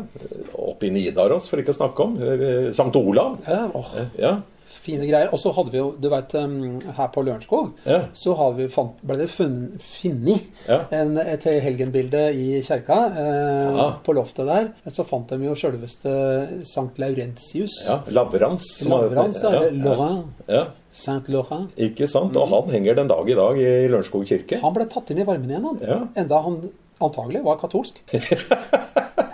Oppe 0.54 0.86
i 0.88 0.92
Nidaros, 0.94 1.48
for 1.50 1.58
ikke 1.62 1.74
å 1.74 1.80
snakke 1.80 2.00
om. 2.06 2.18
Eh, 2.22 2.72
Sankt 2.78 2.96
Olav. 2.96 3.40
Ja, 3.48 3.68
åh. 3.74 3.94
Ja, 4.20 4.40
Fine 4.80 5.08
greier. 5.10 5.28
Og 5.34 5.40
så 5.42 5.52
hadde 5.54 5.72
vi 5.74 5.78
jo, 5.82 5.90
du 6.00 6.06
vet, 6.10 6.34
um, 6.40 6.80
her 6.96 7.08
på 7.12 7.22
Lørenskog 7.26 7.74
Ja. 7.86 7.98
så 8.14 8.34
har 8.38 8.54
vi 8.54 8.68
ble 9.04 9.18
det 9.18 9.28
funn- 9.28 9.78
funnet 9.82 10.42
Ja. 10.70 10.78
en, 10.92 11.18
et 11.18 11.44
helgenbilde 11.44 12.22
i 12.34 12.62
kjerka. 12.62 13.00
Eh. 13.18 13.94
På 14.06 14.14
loftet 14.16 14.46
der. 14.48 14.70
Så 14.90 15.04
fant 15.06 15.28
de 15.28 15.36
jo 15.44 15.54
sjølveste 15.56 16.64
Sankt 16.66 16.98
Laurentius. 16.98 17.76
ja 17.90 18.00
Lavrans. 18.10 18.64
Lavrans, 18.88 19.42
ja, 19.44 19.70
Laurent. 19.74 20.26
Ja, 20.48 20.68
Saint 20.92 21.28
Laurent. 21.30 21.72
ikke 21.76 22.08
sant? 22.08 22.36
Og 22.38 22.48
han 22.48 22.70
henger 22.72 22.96
den 22.96 23.08
dag 23.08 23.28
i 23.30 23.36
dag 23.36 23.58
i 23.58 23.88
Lørenskog 23.90 24.26
kirke. 24.26 24.62
Han 24.62 24.74
ble 24.74 24.86
tatt 24.86 25.12
inn 25.12 25.20
i 25.20 25.26
varmen 25.26 25.50
igjen, 25.50 25.66
han. 25.66 25.80
Ja. 25.82 26.00
Enda 26.16 26.42
han 26.44 26.62
antagelig 27.02 27.44
var 27.46 27.58
katolsk. 27.62 28.02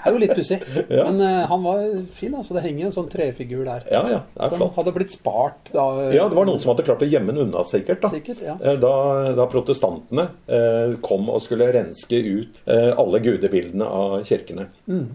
Det 0.05 0.11
er 0.11 0.13
jo 0.13 0.19
litt 0.21 0.35
pussig. 0.37 0.59
Ja. 0.93 1.07
Men 1.09 1.17
uh, 1.17 1.47
han 1.49 1.63
var 1.65 1.79
fin, 2.13 2.33
altså. 2.37 2.53
Det 2.53 2.61
henger 2.61 2.85
en 2.85 2.93
sånn 2.93 3.07
trefigur 3.09 3.63
der. 3.65 3.87
Ja, 3.89 4.03
ja, 4.11 4.19
det 4.35 4.43
er 4.45 4.51
Som 4.53 4.59
flott. 4.59 4.75
hadde 4.77 4.91
blitt 4.93 5.13
spart 5.15 5.71
da. 5.73 5.85
Ja, 6.13 6.27
det 6.29 6.37
var 6.37 6.45
noen 6.45 6.61
som 6.61 6.69
hadde 6.75 6.85
klart 6.85 7.01
å 7.01 7.07
gjemme 7.09 7.33
den 7.33 7.47
unna, 7.47 7.63
sikkert. 7.65 8.03
da. 8.05 8.11
Sikkert, 8.13 8.43
ja. 8.45 8.53
Eh, 8.61 8.77
Da, 8.83 8.91
da 9.33 9.47
protestantene 9.49 10.27
eh, 10.45 10.93
kom 11.01 11.25
og 11.33 11.41
skulle 11.41 11.71
renske 11.73 12.19
ut 12.21 12.61
eh, 12.69 12.91
alle 13.01 13.23
gudebildene 13.25 13.87
av 13.89 14.19
kirkene. 14.29 14.67
Mm. 14.85 15.07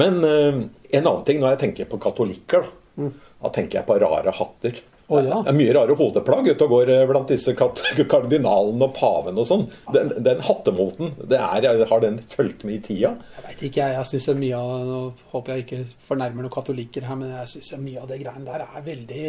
Men 0.00 0.18
eh, 0.24 0.62
en 0.96 1.04
annen 1.12 1.24
ting 1.28 1.44
når 1.44 1.52
jeg 1.58 1.62
tenker 1.66 1.92
på 1.92 2.00
katolikker, 2.08 2.64
da, 2.64 2.74
Mm. 2.98 3.12
da 3.44 3.48
tenker 3.54 3.78
jeg 3.78 3.86
på 3.86 3.94
rare 4.02 4.32
hatter. 4.34 4.78
Å, 5.08 5.20
ja. 5.24 5.38
Det 5.40 5.52
er 5.54 5.56
mye 5.56 5.72
rare 5.72 5.94
hodeplagg 5.96 6.50
ute 6.50 6.66
og 6.66 6.72
går 6.74 6.90
eh, 6.92 7.02
blant 7.08 7.30
disse 7.32 7.54
kardinalene 8.12 8.88
og 8.88 8.92
paven 8.96 9.40
og 9.40 9.46
sånn. 9.48 9.64
Den, 9.94 10.12
den 10.24 10.42
hattemoten, 10.44 11.14
det 11.30 11.38
er, 11.40 11.68
har 11.88 12.02
den 12.04 12.18
fulgt 12.28 12.66
med 12.68 12.76
i 12.76 12.82
tida? 12.90 13.14
Jeg 13.38 13.46
veit 13.46 13.64
ikke, 13.70 13.86
jeg. 13.86 13.96
Jeg 13.96 14.10
syns 14.12 14.28
mye 14.42 14.60
av 14.60 14.84
Nå 14.88 15.00
håper 15.32 15.54
jeg 15.54 15.64
ikke 15.64 15.80
fornærmer 16.10 16.44
noen 16.44 16.52
katolikker 16.52 17.08
her, 17.08 17.16
men 17.20 17.32
jeg 17.32 17.54
syns 17.54 17.72
mye 17.80 18.04
av 18.04 18.10
det 18.12 18.20
greiene 18.20 18.44
der 18.48 18.66
er 18.66 18.84
veldig 18.84 19.24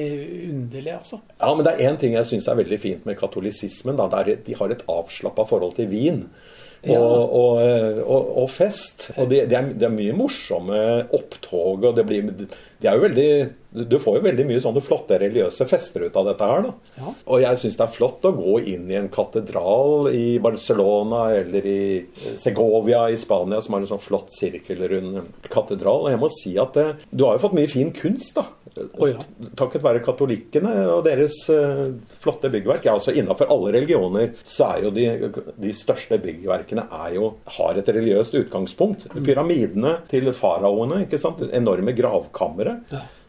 underlig, 0.50 0.95
altså. 0.98 1.21
Ja, 1.39 1.53
men 1.53 1.63
det 1.63 1.74
er 1.74 1.88
én 1.88 2.00
ting 2.01 2.17
jeg 2.17 2.27
syns 2.27 2.51
er 2.51 2.59
veldig 2.59 2.81
fint 2.83 3.07
med 3.07 3.19
katolisismen. 3.19 4.00
Da. 4.00 4.09
Er, 4.19 4.36
de 4.43 4.59
har 4.59 4.75
et 4.75 4.83
avslappa 4.91 5.48
forhold 5.48 5.79
til 5.79 5.88
vin. 5.95 6.25
Og, 6.79 6.89
Ja. 6.93 7.00
og, 7.03 8.00
og, 8.07 8.29
og 8.43 8.50
fest. 8.55 9.09
Og 9.17 9.27
det, 9.29 9.50
det, 9.51 9.57
er, 9.59 9.71
det 9.75 9.88
er 9.89 9.95
mye 9.95 10.13
morsomme 10.15 10.79
opptog. 11.12 11.83
og 11.89 11.95
det 11.98 12.05
blir, 12.07 12.29
det 12.79 12.88
er 12.88 12.95
jo 12.95 13.03
veldig, 13.03 13.31
Du 13.89 13.98
får 14.01 14.15
jo 14.17 14.24
veldig 14.25 14.45
mye 14.50 14.62
sånne 14.63 14.81
flotte 14.81 15.17
religiøse 15.21 15.67
fester 15.69 16.07
ut 16.07 16.15
av 16.17 16.29
dette 16.31 16.48
her. 16.48 16.63
da. 16.69 16.71
Ja. 17.01 17.12
Og 17.27 17.41
jeg 17.43 17.59
syns 17.62 17.75
det 17.77 17.83
er 17.86 17.91
flott 17.98 18.24
å 18.25 18.31
gå 18.38 18.55
inn 18.71 18.88
i 18.89 18.95
en 18.98 19.09
katedral 19.13 20.07
i 20.15 20.39
Barcelona 20.41 21.25
eller 21.41 21.67
i 21.67 21.81
Segovia 22.39 23.09
i 23.12 23.17
Spania, 23.19 23.59
som 23.62 23.75
har 23.75 23.83
en 23.83 23.91
sånn 23.91 24.01
flott 24.01 24.31
sirkelrund 24.38 25.19
katedral. 25.51 26.07
Og 26.07 26.13
jeg 26.13 26.21
må 26.24 26.29
si 26.39 26.55
at 26.62 26.74
det, 26.79 26.88
du 27.12 27.25
har 27.27 27.36
jo 27.36 27.43
fått 27.43 27.57
mye 27.59 27.67
fin 27.69 27.91
kunst, 27.91 28.36
da. 28.39 28.45
Oh, 29.01 29.07
ja. 29.09 29.17
Takket 29.57 29.81
være 29.83 30.00
katolikkene 30.05 30.71
og 30.93 31.01
deres 31.03 31.36
eh, 31.51 31.88
flotte 32.21 32.51
byggverk. 32.53 32.86
Ja, 32.86 32.93
altså 33.00 33.12
Innenfor 33.17 33.50
alle 33.51 33.74
religioner 33.75 34.36
så 34.48 34.69
er 34.75 34.86
jo 34.86 34.91
de, 34.93 35.07
de 35.59 35.71
største 35.75 36.19
byggverkene 36.21 36.68
er 36.77 37.13
jo, 37.15 37.33
har 37.57 37.77
et 37.77 37.88
religiøst 37.89 38.35
utgangspunkt. 38.35 39.07
Pyramidene 39.25 39.97
til 40.07 40.29
faraoene, 40.33 41.05
ikke 41.07 41.17
sant? 41.17 41.41
enorme 41.51 41.93
gravkamre. 41.97 42.77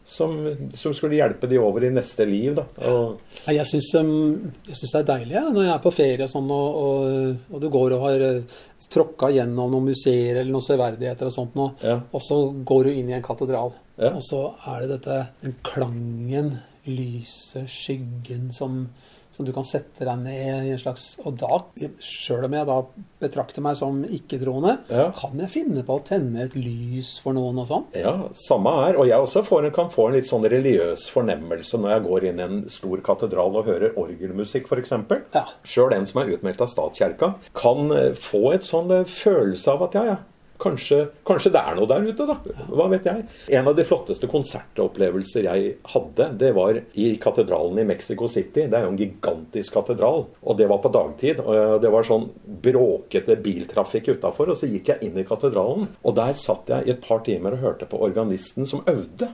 Som, 0.05 0.33
som 0.73 0.93
skulle 0.93 1.15
hjelpe 1.15 1.47
de 1.47 1.57
over 1.61 1.83
i 1.85 1.89
neste 1.93 2.25
liv. 2.25 2.55
da. 2.57 2.63
Og, 2.89 3.19
Jeg 3.47 3.65
syns, 3.69 3.93
um, 3.95 4.51
det 4.65 4.89
er 4.97 5.03
deilig 5.05 5.35
ja, 5.35 5.43
når 5.49 5.63
jeg 5.63 5.73
er 5.75 5.83
på 5.83 5.91
ferie 5.93 6.25
og 6.25 6.29
sånn, 6.33 6.49
og, 6.51 6.79
og, 6.81 7.35
og 7.53 7.61
du 7.61 7.67
går 7.69 7.93
og 7.95 8.01
har 8.07 8.25
uh, 8.39 8.57
tråkka 8.91 9.29
gjennom 9.31 9.71
noen 9.71 9.85
museer 9.91 10.41
eller 10.41 10.51
noen 10.51 10.65
severdigheter 10.65 11.29
og 11.29 11.35
sånt, 11.35 11.55
og, 11.55 11.85
Ja. 11.85 11.99
og 12.11 12.21
så 12.25 12.39
går 12.65 12.83
du 12.89 12.91
inn 12.91 13.09
i 13.09 13.15
en 13.17 13.23
katedral. 13.23 13.73
Ja. 14.01 14.09
Og 14.17 14.25
så 14.25 14.41
er 14.73 14.81
det 14.81 14.97
dette, 14.97 15.19
den 15.45 15.55
klangen, 15.63 16.51
lyset, 16.89 17.69
skyggen 17.69 18.49
som, 18.51 18.87
som 19.31 19.45
du 19.47 19.51
kan 19.55 19.63
sette 19.63 20.03
deg 20.05 20.19
ned 20.25 20.65
i 20.67 20.71
en 20.73 20.79
slags 20.81 21.17
Og 21.25 21.37
da, 21.39 21.59
sjøl 22.03 22.45
om 22.45 22.53
jeg 22.57 22.67
da 22.67 22.75
betrakter 23.21 23.61
meg 23.63 23.77
som 23.79 24.01
ikke-troende, 24.03 24.77
Ja. 24.89 25.11
kan 25.15 25.37
jeg 25.39 25.49
finne 25.53 25.83
på 25.85 25.99
å 25.99 26.03
tenne 26.03 26.43
et 26.43 26.55
lys 26.55 27.19
for 27.23 27.33
noen 27.33 27.59
og 27.59 27.67
sånn. 27.69 27.85
ja, 27.95 28.27
samme 28.33 28.73
her. 28.85 28.97
Og 28.97 29.07
jeg 29.07 29.19
også 29.19 29.43
får 29.45 29.71
kan 29.73 29.89
få 29.89 30.07
en 30.09 30.13
litt 30.17 30.25
sånn 30.27 30.43
religiøs 30.49 31.07
fornemmelse 31.13 31.77
når 31.79 31.89
jeg 31.95 32.03
går 32.09 32.23
inn 32.29 32.39
i 32.39 32.43
en 32.43 32.69
stor 32.69 32.97
katedral 33.05 33.55
og 33.55 33.65
hører 33.65 33.93
orgelmusikk, 33.95 34.67
f.eks. 34.67 34.91
Ja. 35.33 35.45
Sjøl 35.63 35.93
en 35.93 36.05
som 36.09 36.21
er 36.21 36.33
utmeldt 36.35 36.61
av 36.61 36.67
statskirka, 36.73 37.35
kan 37.53 37.91
eh, 37.91 38.11
få 38.17 38.53
et 38.55 38.63
sånn 38.67 38.91
eh, 38.91 39.03
følelse 39.07 39.67
av 39.71 39.83
at 39.87 39.93
ja, 39.93 40.03
ja, 40.11 40.17
kanskje, 40.61 40.99
kanskje 41.27 41.51
det 41.55 41.61
er 41.61 41.77
noe 41.77 41.89
der 41.89 42.07
ute, 42.07 42.27
da. 42.29 42.37
Hva 42.69 42.87
vet 42.91 43.07
jeg. 43.09 43.25
En 43.57 43.69
av 43.69 43.75
de 43.77 43.85
flotteste 43.87 44.29
konsertopplevelser 44.31 45.47
jeg 45.47 45.75
hadde, 45.93 46.27
det 46.41 46.51
var 46.57 46.79
i 46.93 47.07
katedralen 47.21 47.81
i 47.81 47.87
Mexico 47.91 48.29
City. 48.31 48.67
Det 48.69 48.77
er 48.77 48.85
jo 48.85 48.93
en 48.93 48.99
gigantisk 48.99 49.75
katedral, 49.77 50.27
og 50.41 50.59
det 50.59 50.69
var 50.71 50.81
på 50.83 50.93
dagtid. 50.93 51.41
og 51.43 51.81
Det 51.83 51.93
var 51.93 52.07
sånn 52.07 52.27
bråkete 52.67 53.37
biltrafikk 53.41 54.13
utafor, 54.15 54.53
og 54.53 54.59
så 54.59 54.69
gikk 54.69 54.93
jeg 54.93 55.09
inn 55.09 55.17
i 55.17 55.27
katedralen, 55.27 55.89
og 56.01 56.17
der 56.17 56.37
satt 56.39 56.69
jeg 56.71 56.87
i 56.87 56.93
et 56.95 57.01
par 57.05 57.23
timer 57.25 57.57
og 57.57 57.65
hørte 57.65 57.89
på 57.89 58.01
organisten 58.01 58.69
som 58.69 58.85
øvde. 58.89 59.31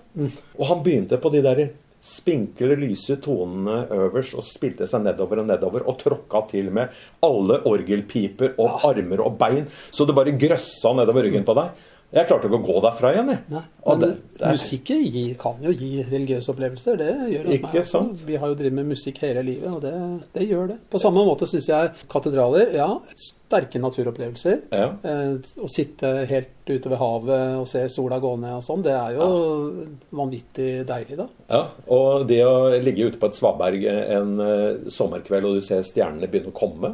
Og 0.57 0.65
han 0.71 0.83
begynte 0.85 1.19
på 1.21 1.33
de 1.33 1.43
der 1.45 1.67
spinkle, 2.07 2.77
lyse 2.79 3.17
tonene 3.23 3.81
øverst 3.93 4.37
og 4.37 4.45
spilte 4.47 4.87
seg 4.89 5.03
nedover 5.05 5.43
og 5.43 5.49
nedover 5.49 5.85
og 5.87 5.99
tråkka 5.99 6.43
til 6.53 6.71
med 6.73 6.95
alle 7.25 7.59
orgelpiper 7.67 8.55
og 8.63 8.87
armer 8.87 9.23
og 9.25 9.37
bein, 9.39 9.67
så 9.91 10.07
det 10.07 10.15
bare 10.17 10.35
grøssa 10.39 10.93
nedover 10.95 11.27
ryggen 11.27 11.47
på 11.47 11.55
deg. 11.57 11.85
Jeg 12.15 12.27
klarte 12.29 12.47
ikke 12.47 12.59
å 12.61 12.63
gå 12.63 12.81
derfra 12.85 13.09
igjen, 13.11 13.31
jeg. 13.33 13.39
Nei, 13.51 13.63
men 13.83 14.03
det, 14.03 14.09
det 14.39 14.51
musikk 14.55 14.91
kan 15.41 15.57
jo 15.63 15.73
gi 15.75 15.89
religiøse 16.07 16.53
opplevelser. 16.53 16.99
Det 17.01 17.09
gjør 17.33 17.49
det 17.49 17.57
Ikke 17.57 17.73
meg 17.73 17.89
sant? 17.89 18.21
Vi 18.27 18.37
har 18.39 18.53
jo 18.53 18.59
drevet 18.59 18.77
med 18.77 18.93
musikk 18.93 19.19
hele 19.25 19.43
livet, 19.43 19.67
og 19.73 19.81
det, 19.83 19.91
det 20.37 20.47
gjør 20.47 20.71
det. 20.71 20.77
På 20.87 21.01
samme 21.03 21.25
måte 21.27 21.49
syns 21.51 21.67
jeg 21.67 21.91
katedraler, 22.07 22.71
ja, 22.79 22.87
sterke 23.47 23.79
naturopplevelser. 23.79 24.59
ja. 24.71 24.87
Eh, 25.07 25.35
å 25.63 25.67
sitte 25.71 26.09
helt 26.27 26.53
ute 26.67 26.89
ved 26.91 26.99
havet 26.99 27.55
og 27.61 27.67
se 27.69 27.85
sola 27.91 28.19
gå 28.19 28.33
ned 28.41 28.57
og 28.57 28.63
sånn, 28.65 28.83
det 28.83 28.91
er 28.91 29.15
jo 29.15 29.27
vanvittig 30.19 30.83
deilig, 30.87 31.15
da. 31.19 31.27
ja. 31.53 31.61
Og 31.95 32.25
det 32.27 32.41
å 32.43 32.69
ligge 32.83 33.07
ute 33.07 33.21
på 33.21 33.29
et 33.29 33.37
svaberg 33.37 33.85
en 33.87 34.33
uh, 34.41 34.89
sommerkveld 34.91 35.47
og 35.47 35.57
du 35.57 35.63
ser 35.63 35.85
stjernene 35.87 36.27
begynne 36.27 36.51
å 36.51 36.57
komme 36.57 36.91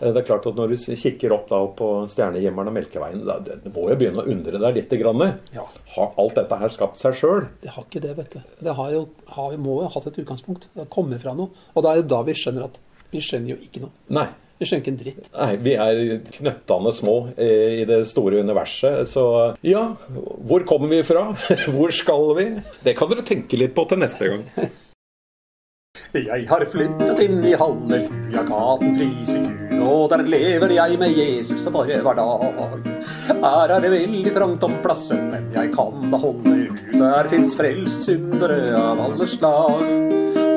eh, 0.00 0.08
Det 0.08 0.22
er 0.22 0.26
klart 0.26 0.48
at 0.48 0.56
når 0.56 0.72
du 0.72 0.96
kikker 1.02 1.34
opp 1.36 1.50
da 1.50 1.60
på 1.76 1.90
stjernehimmelen 2.10 2.72
og 2.72 2.78
Melkeveien, 2.78 3.24
da, 3.28 3.36
det 3.44 3.74
må 3.74 3.90
jo 3.90 3.98
begynne 4.00 4.24
å 4.24 4.32
undre 4.32 4.49
deg 4.58 4.74
lite 4.80 4.98
grann. 4.98 5.22
Ja. 5.54 5.64
Har 5.94 6.12
alt 6.18 6.34
dette 6.40 6.58
her 6.58 6.68
skapt 6.74 6.98
seg 6.98 7.14
sjøl? 7.14 7.46
Det 7.62 7.70
har 7.76 7.86
ikke 7.86 8.02
det, 8.02 8.16
vet 8.18 8.34
du. 8.34 8.52
Det 8.66 8.74
har 8.74 8.92
jo, 8.96 9.06
har, 9.36 9.56
må 9.62 9.78
jo 9.78 9.88
ha 9.88 9.94
hatt 9.94 10.10
et 10.10 10.22
utgangspunkt. 10.24 10.66
Det 10.74 10.82
har 10.82 10.90
kommet 10.92 11.22
fra 11.22 11.36
noe. 11.38 11.54
Og 11.74 11.84
det 11.84 11.92
er 11.92 12.02
jo 12.02 12.06
da 12.16 12.22
vi 12.26 12.36
skjønner 12.36 12.66
at 12.66 12.80
vi 13.10 13.22
skjønner 13.24 13.54
jo 13.54 13.60
ikke 13.62 13.84
noe. 13.86 13.92
Nei. 14.18 14.28
Vi 14.60 14.66
skjønner 14.68 14.82
ikke 14.84 14.92
en 14.92 15.00
dritt. 15.00 15.30
Nei, 15.32 15.52
vi 15.64 15.72
er 15.80 16.02
knøttende 16.34 16.90
små 16.92 17.14
eh, 17.32 17.78
i 17.80 17.86
det 17.88 18.02
store 18.10 18.42
universet. 18.44 19.08
Så 19.08 19.24
ja, 19.64 19.86
hvor 20.50 20.66
kommer 20.68 20.92
vi 20.92 21.00
fra? 21.06 21.30
Hvor 21.72 21.94
skal 21.96 22.28
vi? 22.36 22.46
Det 22.84 22.96
kan 22.98 23.08
dere 23.08 23.24
tenke 23.24 23.56
litt 23.56 23.72
på 23.76 23.86
til 23.88 24.02
neste 24.02 24.28
gang. 24.28 24.44
Jeg 26.14 26.46
har 26.50 26.64
flyttet 26.70 27.20
inn 27.24 27.40
i 27.46 27.54
Halleluja-gaten, 27.58 28.94
prise 28.98 29.42
Gud, 29.42 29.80
og 29.80 30.08
der 30.10 30.26
lever 30.26 30.74
jeg 30.74 30.98
med 30.98 31.18
Jesus 31.18 31.68
bare 31.70 32.02
hver 32.02 32.18
dag. 32.18 32.89
Her 33.30 33.70
er 33.70 33.84
det 33.84 33.92
veldig 33.92 34.32
trangt 34.34 34.64
om 34.66 34.72
plassen, 34.82 35.28
men 35.30 35.46
jeg 35.54 35.70
kan 35.74 36.10
da 36.10 36.18
holde 36.18 36.54
ut. 36.66 36.80
Her 36.98 37.28
fins 37.30 37.54
frelst 37.56 38.08
syndere 38.08 38.58
av 38.74 38.98
alle 39.04 39.28
slag. 39.30 39.84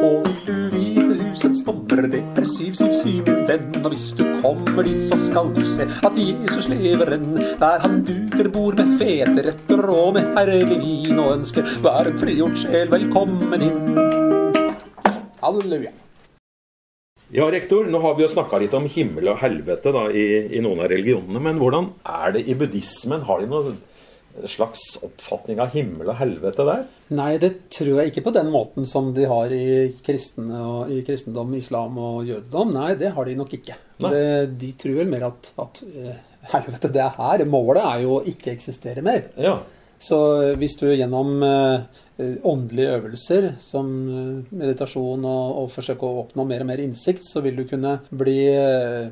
Og 0.03 0.25
vil 0.25 0.39
du 0.47 0.57
vite 0.73 1.15
husets 1.21 1.61
nummer, 1.67 2.01
det 2.09 2.23
er 2.33 2.47
777, 2.49 3.21
min 3.27 3.45
venn. 3.47 3.69
Og 3.83 3.93
hvis 3.93 4.09
du 4.17 4.25
kommer 4.41 4.83
dit, 4.87 4.99
så 5.05 5.17
skal 5.21 5.53
du 5.55 5.61
se 5.67 5.85
at 5.85 6.19
Jesus 6.19 6.67
lever 6.71 7.15
enn. 7.15 7.29
Der 7.61 7.83
han 7.85 8.01
duker 8.07 8.49
bord 8.51 8.81
med 8.81 8.97
fete 8.99 9.47
retter 9.47 9.87
og 9.93 10.17
med 10.17 10.33
herlig 10.35 10.81
vin, 10.81 11.19
og 11.21 11.37
ønsker 11.37 11.75
hver 11.85 12.11
frigjort 12.19 12.63
sjel 12.65 12.91
velkommen 12.91 13.69
inn. 13.69 13.99
Halleluja. 15.43 15.93
Ja, 17.33 17.47
rektor, 17.49 17.87
nå 17.89 17.97
har 18.03 18.13
vi 18.13 18.27
jo 18.27 18.29
snakka 18.29 18.59
litt 18.61 18.75
om 18.77 18.85
himmel 18.85 19.31
og 19.31 19.39
helvete 19.41 19.89
da, 19.95 20.03
i, 20.13 20.25
i 20.53 20.59
noen 20.61 20.83
av 20.83 20.91
religionene. 20.91 21.39
Men 21.41 21.57
hvordan 21.61 21.89
er 22.05 22.35
det 22.35 22.43
i 22.45 22.53
buddhismen? 22.57 23.23
Har 23.25 23.41
de 23.41 23.49
noen 23.49 23.79
slags 24.49 24.83
oppfatning 25.05 25.57
av 25.61 25.73
himmel 25.73 26.11
og 26.13 26.17
helvete 26.19 26.65
der? 26.67 26.85
Nei, 27.17 27.31
det 27.41 27.51
tror 27.73 28.01
jeg 28.01 28.11
ikke 28.11 28.25
på 28.27 28.35
den 28.37 28.51
måten 28.53 28.85
som 28.89 29.11
de 29.17 29.25
har 29.29 29.53
i, 29.53 29.65
og, 29.89 30.93
i 30.93 31.01
kristendom, 31.05 31.57
islam 31.57 31.97
og 32.01 32.29
jødedom. 32.29 32.73
Nei, 32.77 32.93
det 33.01 33.13
har 33.17 33.29
de 33.29 33.35
nok 33.41 33.57
ikke. 33.57 33.77
Det, 34.03 34.23
de 34.61 34.71
tror 34.77 35.01
vel 35.01 35.13
mer 35.13 35.29
at, 35.31 35.53
at 35.65 35.83
eh, 35.89 36.23
helvete, 36.53 36.93
det 36.93 37.01
er 37.01 37.17
her. 37.17 37.45
Målet 37.49 37.81
er 37.85 38.05
jo 38.05 38.19
å 38.19 38.23
ikke 38.29 38.53
eksistere 38.53 39.05
mer. 39.05 39.31
Ja. 39.41 39.57
Så 40.03 40.19
hvis 40.59 40.75
du 40.77 40.89
gjennom 40.91 41.37
eh, 41.47 42.02
åndelige 42.19 42.91
øvelser 42.99 43.47
som 43.63 43.87
eh, 44.09 44.53
meditasjon 44.53 45.23
og, 45.25 45.57
og 45.63 45.71
forsøke 45.73 46.05
å 46.05 46.19
oppnå 46.23 46.45
mer 46.45 46.61
og 46.61 46.69
mer 46.69 46.81
innsikt, 46.83 47.23
så 47.25 47.41
vil 47.41 47.55
du 47.57 47.63
kunne 47.69 47.95
bli 48.13 48.35
eh, 48.53 49.07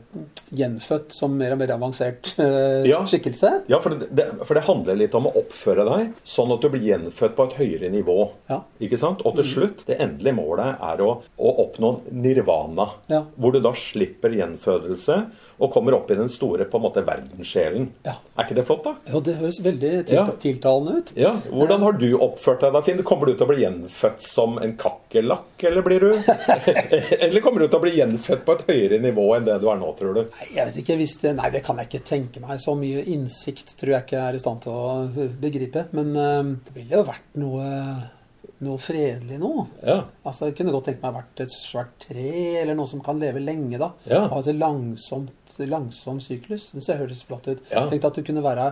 gjenfødt 0.54 1.16
som 1.16 1.34
mer 1.40 1.56
og 1.56 1.62
mer 1.64 1.74
avansert 1.76 2.34
eh, 2.42 2.86
Ja. 2.90 3.00
skikkelse. 3.10 3.52
Ja, 3.72 3.80
for 3.84 3.96
det, 3.98 4.28
for 4.46 4.58
det 4.58 4.66
handler 4.68 5.00
litt 5.00 5.16
om 5.18 5.28
å 5.30 5.34
oppføre 5.42 5.86
deg 5.88 6.12
sånn 6.28 6.54
at 6.54 6.62
du 6.62 6.70
blir 6.74 6.86
gjenfødt 6.92 7.36
på 7.38 7.48
et 7.50 7.58
høyere 7.62 7.90
nivå. 7.94 8.18
Ja. 8.52 8.62
Ikke 8.84 9.00
sant? 9.02 9.24
Og 9.26 9.36
til 9.40 9.48
slutt, 9.50 9.86
det 9.90 9.98
endelige 10.04 10.38
målet 10.38 10.78
er 10.92 11.02
å, 11.06 11.12
å 11.42 11.54
oppnå 11.66 11.94
nirvana. 12.12 12.90
Ja. 13.12 13.24
Hvor 13.38 13.56
du 13.56 13.62
da 13.64 13.74
slipper 13.78 14.34
gjenfødelse 14.38 15.18
og 15.62 15.72
kommer 15.74 15.94
opp 15.98 16.10
i 16.14 16.18
den 16.18 16.30
store 16.32 16.66
på 16.70 16.80
en 16.80 16.86
måte 16.88 17.04
verdenssjelen. 17.06 17.90
Ja. 18.06 18.16
Er 18.38 18.48
ikke 18.48 18.58
det 18.58 18.66
flott, 18.70 18.86
da? 18.88 18.96
Jo, 19.14 19.20
det 19.26 19.36
høres 19.42 19.60
veldig 19.62 19.92
tiltalende 20.42 20.96
ut. 21.02 21.12
Ja, 21.20 21.36
Hvordan 21.52 21.84
har 21.86 21.98
du 22.02 22.08
oppført 22.18 22.64
deg 22.66 22.74
da, 22.74 22.82
Finn? 22.92 23.04
Kommer 23.08 23.30
du 23.30 23.34
til 23.34 23.46
å 23.46 23.50
bli 23.50 23.64
gjenfødt 23.64 24.24
som 24.26 24.58
en 24.62 24.76
kakerlakk, 24.80 25.66
eller 25.70 25.86
blir 25.86 26.06
du 26.06 26.12
Eller 27.22 27.42
kommer 27.44 27.64
du 27.64 27.68
til 27.68 27.80
å 27.80 27.84
bli 27.84 27.96
gjenfødt 27.98 28.46
på 28.48 28.56
et 28.58 28.64
høyere 28.70 29.02
nivå 29.04 29.28
enn 29.38 29.48
det 29.50 29.58
du 29.64 29.68
er 29.72 29.82
nå, 29.82 29.92
tror 30.00 30.18
du? 30.18 30.24
Nei, 30.38 30.48
jeg 30.56 30.70
vet 30.70 30.80
ikke 30.84 30.98
hvis 31.02 31.18
det, 31.24 31.36
nei, 31.40 31.52
det 31.54 31.64
kan 31.66 31.82
jeg 31.82 31.92
ikke 31.92 32.06
tenke 32.14 32.44
meg. 32.44 32.62
Så 32.64 32.76
mye 32.80 33.04
innsikt 33.16 33.76
tror 33.80 33.96
jeg 33.96 34.08
ikke 34.08 34.18
jeg 34.20 34.26
er 34.30 34.40
i 34.40 34.42
stand 34.46 34.66
til 34.66 34.76
å 34.76 35.28
begripe. 35.42 35.88
Men 35.98 36.16
øh, 36.16 36.58
det 36.68 36.76
ville 36.80 37.00
jo 37.02 37.06
vært 37.12 37.40
noe 37.42 37.70
noe 38.62 38.78
fredelig 38.82 39.40
nå. 39.42 39.52
Ja. 39.82 40.04
Altså, 40.22 40.50
Jeg 40.50 40.58
kunne 40.60 40.74
godt 40.76 40.86
tenkt 40.90 41.02
meg 41.02 41.16
vært 41.16 41.42
et 41.46 41.54
svært 41.56 41.96
tre, 42.04 42.28
eller 42.62 42.78
noe 42.78 42.90
som 42.90 43.02
kan 43.02 43.18
leve 43.22 43.42
lenge. 43.42 43.80
da. 43.82 43.92
Ja. 44.06 44.28
Altså 44.28 44.54
langsomt, 44.54 45.56
langsom 45.66 46.22
syklus. 46.22 46.70
Det 46.76 46.98
høres 47.00 47.24
flott 47.26 47.50
ut. 47.50 47.64
Ja. 47.72 47.88
Tenk 47.90 48.06
at 48.06 48.20
det 48.20 48.26
kunne 48.28 48.44
være 48.46 48.68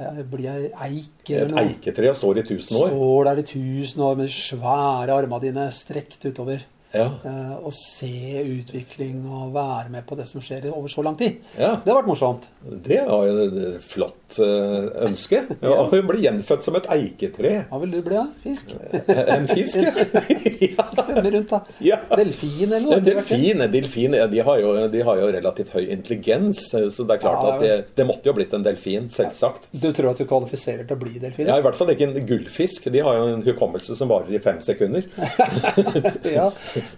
eh, 0.00 0.20
bli 0.32 0.48
ei 0.50 0.68
eik 0.86 1.30
eller 1.30 1.54
Et 1.54 1.62
eiketre 1.64 2.10
og 2.10 2.18
står 2.18 2.42
i 2.42 2.46
tusen 2.48 2.76
år. 2.80 2.92
Står 2.92 3.30
der 3.30 3.42
i 3.42 3.46
tusen 3.52 4.04
år 4.06 4.18
med 4.18 4.30
de 4.30 4.34
svære 4.34 5.16
armene 5.16 5.42
dine 5.46 5.66
strekt 5.76 6.24
utover. 6.26 6.64
Ja. 6.92 7.06
eh, 7.24 7.52
Og 7.64 7.72
se 7.76 8.42
utvikling 8.42 9.20
og 9.30 9.52
være 9.54 9.90
med 9.94 10.06
på 10.08 10.16
det 10.18 10.26
som 10.26 10.42
skjer 10.42 10.66
over 10.72 10.88
så 10.90 11.04
lang 11.06 11.16
tid. 11.18 11.36
Ja. 11.58 11.76
Det 11.84 11.92
har 11.92 12.00
vært 12.00 12.08
morsomt. 12.10 12.48
Det 12.86 13.00
var 13.06 13.26
jo 13.28 13.44
et 13.46 13.84
flott 13.84 14.38
eh, 14.42 14.88
ønske. 15.06 15.42
Ja, 15.62 15.76
Å 15.84 16.00
bli 16.10 16.24
gjenfødt 16.24 16.66
som 16.66 16.78
et 16.80 16.88
eiketre. 16.90 17.52
Hva 17.70 17.80
vil 17.84 17.94
du 17.94 18.00
bli, 18.06 18.16
da? 18.18 18.26
Fisk? 18.42 18.72
En 19.06 19.46
fisk, 19.50 19.78
ja. 20.66 20.86
Svømme 20.96 21.34
rundt, 21.36 21.52
da. 21.52 21.62
Ja. 21.84 22.00
Delfin 22.16 22.66
eller 22.72 22.86
noe? 22.88 23.00
Delfin, 23.06 23.64
delfin 23.72 24.18
ja, 24.18 24.26
de, 24.30 24.42
har 24.46 24.60
jo, 24.62 24.74
de 24.90 25.04
har 25.06 25.22
jo 25.22 25.30
relativt 25.36 25.72
høy 25.76 25.84
intelligens, 25.94 26.64
så 26.74 27.06
det 27.06 27.16
er 27.16 27.22
klart 27.22 27.46
at 27.52 27.62
det, 27.62 27.72
det 27.98 28.06
måtte 28.08 28.26
jo 28.30 28.34
blitt 28.36 28.54
en 28.56 28.66
delfin, 28.66 29.06
selvsagt. 29.12 29.68
Du 29.72 29.90
tror 29.94 30.10
at 30.12 30.20
du 30.20 30.26
kvalifiserer 30.28 30.84
til 30.88 30.98
å 30.98 31.00
bli 31.00 31.22
delfin? 31.22 31.46
Ja, 31.50 31.58
I 31.60 31.64
hvert 31.64 31.78
fall 31.78 31.94
ikke 31.94 32.10
en 32.10 32.26
gullfisk. 32.28 32.90
De 32.90 33.02
har 33.06 33.18
jo 33.18 33.30
en 33.36 33.46
hukommelse 33.46 33.96
som 33.98 34.10
varer 34.10 34.34
i 34.36 34.42
fem 34.42 34.58
sekunder. 34.64 35.06
ja. 36.38 36.50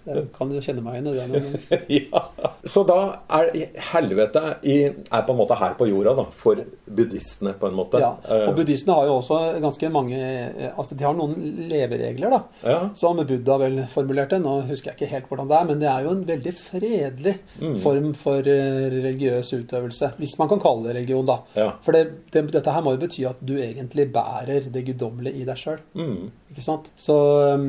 Det 0.04 0.24
kan 0.36 0.50
jo 0.54 0.60
kjenne 0.64 0.82
meg 0.84 0.98
igjen 1.00 1.08
i 1.08 1.16
det. 1.18 1.28
noen 1.32 1.84
ja. 1.98 2.22
Så 2.64 2.84
da 2.86 2.98
er 3.38 3.50
helvete 3.92 4.42
i, 4.62 4.76
er 4.88 5.24
på 5.26 5.34
en 5.34 5.38
måte 5.40 5.56
her 5.58 5.74
på 5.78 5.88
jorda, 5.90 6.14
da, 6.20 6.24
for 6.38 6.60
buddhistene, 6.86 7.54
på 7.58 7.66
en 7.70 7.74
måte. 7.78 8.00
Ja. 8.02 8.12
Eh, 8.28 8.46
Og 8.50 8.56
buddhistene 8.60 8.94
har 8.98 9.08
jo 9.10 9.16
også 9.20 9.38
ganske 9.62 9.90
mange 9.94 10.18
eh, 10.20 10.70
Altså, 10.76 10.94
de 10.98 11.04
har 11.06 11.16
noen 11.18 11.34
leveregler, 11.70 12.30
da. 12.36 12.42
Ja. 12.66 12.78
Som 12.98 13.18
Buddha 13.26 13.56
vel 13.60 13.80
formulerte. 13.92 14.38
Nå 14.42 14.58
husker 14.68 14.92
jeg 14.92 14.98
ikke 15.00 15.10
helt 15.12 15.28
hvordan 15.30 15.50
det 15.50 15.58
er, 15.58 15.66
men 15.72 15.82
det 15.82 15.88
er 15.90 16.06
jo 16.06 16.14
en 16.16 16.24
veldig 16.28 16.54
fredelig 16.58 17.38
Mm. 17.62 17.76
form 17.82 18.08
for 18.18 18.46
eh, 18.48 18.86
religiøs 18.92 19.52
utøvelse. 19.54 20.12
Hvis 20.18 20.32
man 20.40 20.48
kan 20.50 20.60
kalle 20.62 20.88
det 20.88 20.94
religion, 20.96 21.26
da. 21.28 21.36
Ja. 21.56 21.68
For 21.84 21.94
det, 21.94 22.02
det, 22.34 22.42
dette 22.54 22.72
her 22.74 22.82
må 22.84 22.94
jo 22.96 23.00
bety 23.02 23.24
at 23.28 23.40
du 23.44 23.54
egentlig 23.58 24.06
bærer 24.14 24.66
det 24.72 24.82
guddommelige 24.86 25.42
i 25.42 25.46
deg 25.48 25.58
sjøl. 25.60 25.78
mm, 25.94 26.30
Ikke 26.52 26.64
sant? 26.64 26.90
Så 26.98 27.14
um, 27.54 27.66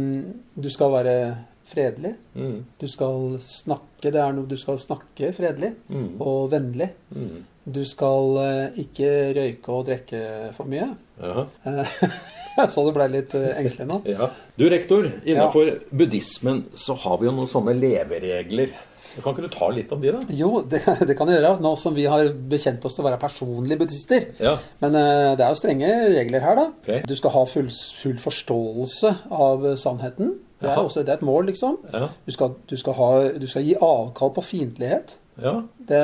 du 0.55 0.69
skal 0.73 0.91
være 0.95 1.15
fredelig. 1.73 2.13
mm, 2.37 2.59
Du 2.79 2.87
skal 2.87 3.39
snakke 3.43 4.11
det 4.13 4.21
er 4.21 4.33
noe, 4.37 4.45
du 4.49 4.55
skal 4.59 4.77
snakke 4.81 5.33
fredelig 5.35 5.73
Mm. 5.89 6.21
og 6.21 6.51
vennlig. 6.53 6.89
mm. 7.15 7.41
Du 7.65 7.85
skal 7.87 8.37
eh, 8.43 8.79
ikke 8.83 9.09
røyke 9.37 9.69
og 9.71 9.85
drikke 9.87 10.21
for 10.55 10.67
mye. 10.67 10.89
Ja. 11.23 11.45
Eh, 11.65 11.99
Så 12.69 12.83
det 12.85 12.91
ble 12.93 13.05
litt 13.09 13.33
eh, 13.39 13.53
engstelig 13.61 13.87
nå. 13.87 14.01
Ja. 14.17 14.27
Du, 14.59 14.65
rektor, 14.69 15.07
innenfor 15.23 15.71
buddhismen 15.95 16.65
så 16.75 16.93
har 17.05 17.17
vi 17.21 17.29
jo 17.29 17.31
noen 17.37 17.47
sånne 17.49 17.73
leveregler. 17.79 18.73
Kan 19.23 19.35
ikke 19.35 19.45
du 19.45 19.53
ta 19.53 19.67
litt 19.69 19.91
om 19.93 19.99
de, 20.01 20.11
da? 20.11 20.19
Jo, 20.33 20.47
det, 20.65 20.79
det 21.07 21.15
kan 21.15 21.29
jeg 21.29 21.37
gjøre, 21.39 21.59
nå 21.61 21.71
som 21.77 21.93
vi 21.95 22.03
har 22.09 22.31
bekjent 22.49 22.83
oss 22.89 22.95
til 22.97 23.03
å 23.05 23.07
være 23.11 23.19
personlige 23.21 23.77
buddhister. 23.83 24.23
Ja. 24.41 24.55
Men 24.81 24.95
uh, 24.97 25.35
det 25.37 25.45
er 25.45 25.51
jo 25.53 25.59
strenge 25.59 25.89
regler 26.15 26.41
her, 26.41 26.57
da. 26.57 26.63
Okay. 26.81 27.03
Du 27.05 27.13
skal 27.19 27.33
ha 27.35 27.43
full, 27.45 27.69
full 28.01 28.17
forståelse 28.23 29.11
av 29.37 29.67
sannheten. 29.77 30.33
Det 30.63 30.71
er 30.71 30.79
også 30.83 31.03
det 31.05 31.09
er 31.13 31.19
et 31.21 31.25
mål, 31.27 31.45
liksom. 31.51 31.77
Ja. 31.93 32.07
Du 32.25 32.31
skal, 32.35 32.55
du 32.69 32.75
skal, 32.79 32.93
ha, 32.97 33.09
du 33.39 33.45
skal 33.51 33.63
gi 33.67 33.75
avkall 33.75 34.33
på 34.35 34.43
fiendtlighet. 34.47 35.17
ja. 35.41 35.55
Det, 35.83 35.99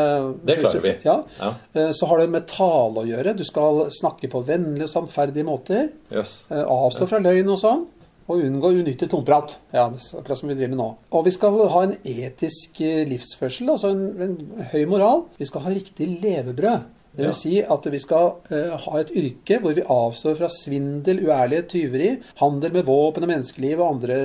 Det 0.46 0.58
klarer 0.60 0.82
vi. 0.84 0.94
Ja. 1.06 1.18
Ja. 1.40 1.54
Eh, 1.74 1.92
Så 1.96 2.06
har 2.10 2.20
det 2.20 2.30
med 2.30 2.48
tale 2.52 3.04
å 3.04 3.08
gjøre. 3.08 3.36
Du 3.38 3.44
skal 3.48 3.86
snakke 3.96 4.28
på 4.30 4.42
vennlige 4.46 4.84
og 4.90 4.90
samferdige 4.92 5.46
måter. 5.48 5.90
Yes. 6.12 6.44
Eh, 6.52 6.64
Avstå 6.66 7.08
fra 7.08 7.20
løgn 7.24 7.50
og 7.56 7.58
sånn. 7.62 7.86
Og 8.30 8.44
unngå 8.46 8.70
unyttig 8.84 9.08
tomprat. 9.10 9.56
Ja, 9.74 9.88
akkurat 9.90 10.38
som 10.38 10.50
vi 10.52 10.54
driver 10.60 10.76
med 10.76 10.78
nå. 10.84 10.90
Og 11.18 11.24
vi 11.26 11.32
skal 11.34 11.56
ha 11.74 11.80
en 11.88 11.96
etisk 12.06 12.82
eh, 12.86 13.00
livsførsel, 13.10 13.72
altså 13.74 13.90
en, 13.90 14.04
en 14.22 14.66
høy 14.74 14.84
moral. 14.86 15.24
Vi 15.40 15.48
skal 15.50 15.62
ha 15.66 15.72
riktig 15.74 16.12
levebrød. 16.22 16.84
Det 17.10 17.26
vil 17.26 17.34
si 17.36 17.56
at 17.66 17.88
vi 17.90 18.00
skal 18.00 18.28
uh, 18.52 18.76
ha 18.84 19.00
et 19.00 19.10
yrke 19.18 19.58
hvor 19.60 19.74
vi 19.76 19.82
avstår 19.84 20.38
fra 20.38 20.50
svindel, 20.54 21.24
uærlighet, 21.26 21.68
tyveri, 21.72 22.10
handel 22.40 22.76
med 22.76 22.86
våpen 22.88 23.26
og 23.26 23.32
menneskeliv 23.32 23.82
og 23.82 23.96
andre 23.96 24.20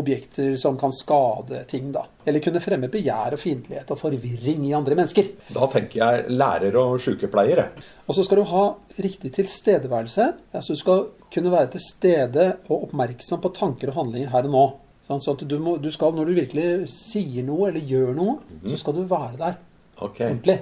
objekter 0.00 0.56
som 0.60 0.78
kan 0.80 0.94
skade 0.96 1.60
ting, 1.70 1.90
da. 1.94 2.06
Eller 2.26 2.42
kunne 2.42 2.62
fremme 2.64 2.88
begjær 2.90 3.36
og 3.36 3.42
fiendtlighet 3.42 3.92
og 3.92 4.00
forvirring 4.00 4.64
i 4.68 4.74
andre 4.78 4.96
mennesker. 4.98 5.28
Da 5.52 5.68
tenker 5.70 6.00
jeg 6.00 6.24
lærer 6.32 6.78
og 6.80 6.96
sykepleiere. 7.04 7.68
Og 8.08 8.16
så 8.16 8.24
skal 8.26 8.40
du 8.42 8.48
ha 8.50 8.64
riktig 9.02 9.34
tilstedeværelse. 9.36 10.30
Altså 10.54 10.74
du 10.74 10.80
skal 10.80 11.04
kunne 11.34 11.52
være 11.52 11.74
til 11.76 11.84
stede 11.84 12.48
og 12.68 12.88
oppmerksom 12.88 13.42
på 13.44 13.52
tanker 13.56 13.92
og 13.92 14.00
handlinger 14.00 14.32
her 14.34 14.48
og 14.48 14.56
nå. 14.56 14.64
Sånn 15.08 15.22
så 15.22 15.34
at 15.34 15.42
du, 15.50 15.56
må, 15.60 15.76
du 15.82 15.90
skal, 15.92 16.14
når 16.14 16.30
du 16.30 16.36
virkelig 16.38 16.66
sier 16.92 17.44
noe 17.44 17.68
eller 17.70 17.82
gjør 17.92 18.12
noe, 18.16 18.36
så 18.64 18.78
skal 18.80 18.96
du 18.96 19.02
være 19.10 19.36
der 19.40 19.56
Ok. 20.02 20.20
ordentlig. 20.20 20.58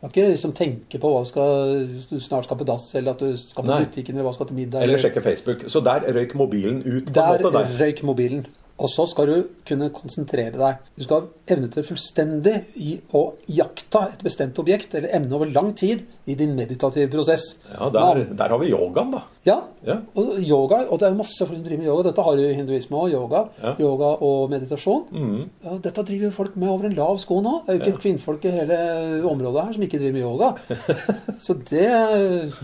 Kan 0.00 0.08
ikke 0.14 0.30
liksom 0.30 0.52
tenke 0.56 0.98
på 1.00 1.08
hva 1.12 1.18
du, 1.20 1.28
skal, 1.28 1.82
du 2.08 2.20
snart 2.24 2.46
skal 2.48 2.56
på 2.56 2.64
dass, 2.64 2.86
eller 2.96 3.12
at 3.12 3.20
du 3.20 3.36
skal 3.36 3.66
på 3.66 3.80
butikken, 3.84 4.16
eller 4.16 4.24
hva 4.24 4.32
du 4.32 4.38
skal 4.38 4.48
til 4.48 4.56
middag. 4.56 4.82
Eller 4.86 5.02
sjekke 5.02 5.20
Facebook. 5.22 5.66
Så 5.68 5.82
der 5.84 6.06
røyk 6.16 6.32
mobilen 6.40 6.80
ut. 6.86 7.10
på 7.10 7.12
Der 7.18 7.36
måte 7.36 7.52
der. 7.58 7.76
røyk 7.82 8.02
mobilen. 8.08 8.46
Og 8.80 8.88
så 8.88 9.04
skal 9.10 9.26
du 9.28 9.42
kunne 9.68 9.90
konsentrere 9.92 10.56
deg. 10.56 10.78
Du 10.96 11.04
skal 11.04 11.20
ha 11.20 11.52
evne 11.52 11.68
til 11.68 11.84
fullstendig 11.84 12.54
i 12.80 12.94
å 13.12 13.26
jakta 13.52 14.06
et 14.14 14.22
bestemt 14.24 14.56
objekt 14.62 14.94
eller 14.96 15.12
emne 15.18 15.36
over 15.36 15.52
lang 15.52 15.74
tid 15.76 16.06
i 16.24 16.32
din 16.34 16.54
meditative 16.56 17.10
prosess. 17.12 17.44
Ja, 17.74 17.90
der, 17.92 18.22
der 18.32 18.48
har 18.54 18.58
vi 18.62 18.70
yogaen, 18.72 19.12
da. 19.12 19.20
Ja, 19.46 19.54
Ja. 19.86 19.94
og 20.20 20.34
yoga, 20.44 20.82
og 20.92 20.98
det 21.00 21.06
er 21.08 21.14
masse 21.16 21.46
folk 21.46 21.56
som 21.56 21.62
driver 21.64 21.78
med 21.80 21.86
yoga. 21.88 22.02
Dette 22.10 22.22
har 22.26 22.36
jo 22.36 22.48
hinduisme 22.58 22.96
og 23.00 23.08
yoga. 23.14 23.38
Ja. 23.62 23.70
Yoga 23.80 24.10
og 24.26 24.50
meditasjon. 24.52 25.06
Mm. 25.10 25.46
Ja, 25.64 25.76
dette 25.86 26.04
driver 26.04 26.26
jo 26.26 26.30
folk 26.36 26.56
med 26.60 26.68
over 26.68 26.84
en 26.90 26.96
lav 26.98 27.16
sko 27.22 27.38
nå. 27.40 27.54
Det 27.64 27.72
er 27.72 27.78
jo 27.78 27.80
ikke 27.86 27.94
et 27.94 28.02
kvinnfolk 28.02 28.44
i 28.44 28.52
hele 28.58 28.78
området 29.30 29.64
her 29.64 29.72
som 29.78 29.86
ikke 29.86 30.00
driver 30.02 30.12
med 30.12 30.26
yoga. 30.26 30.50
Så 31.46 31.56
det 31.56 31.88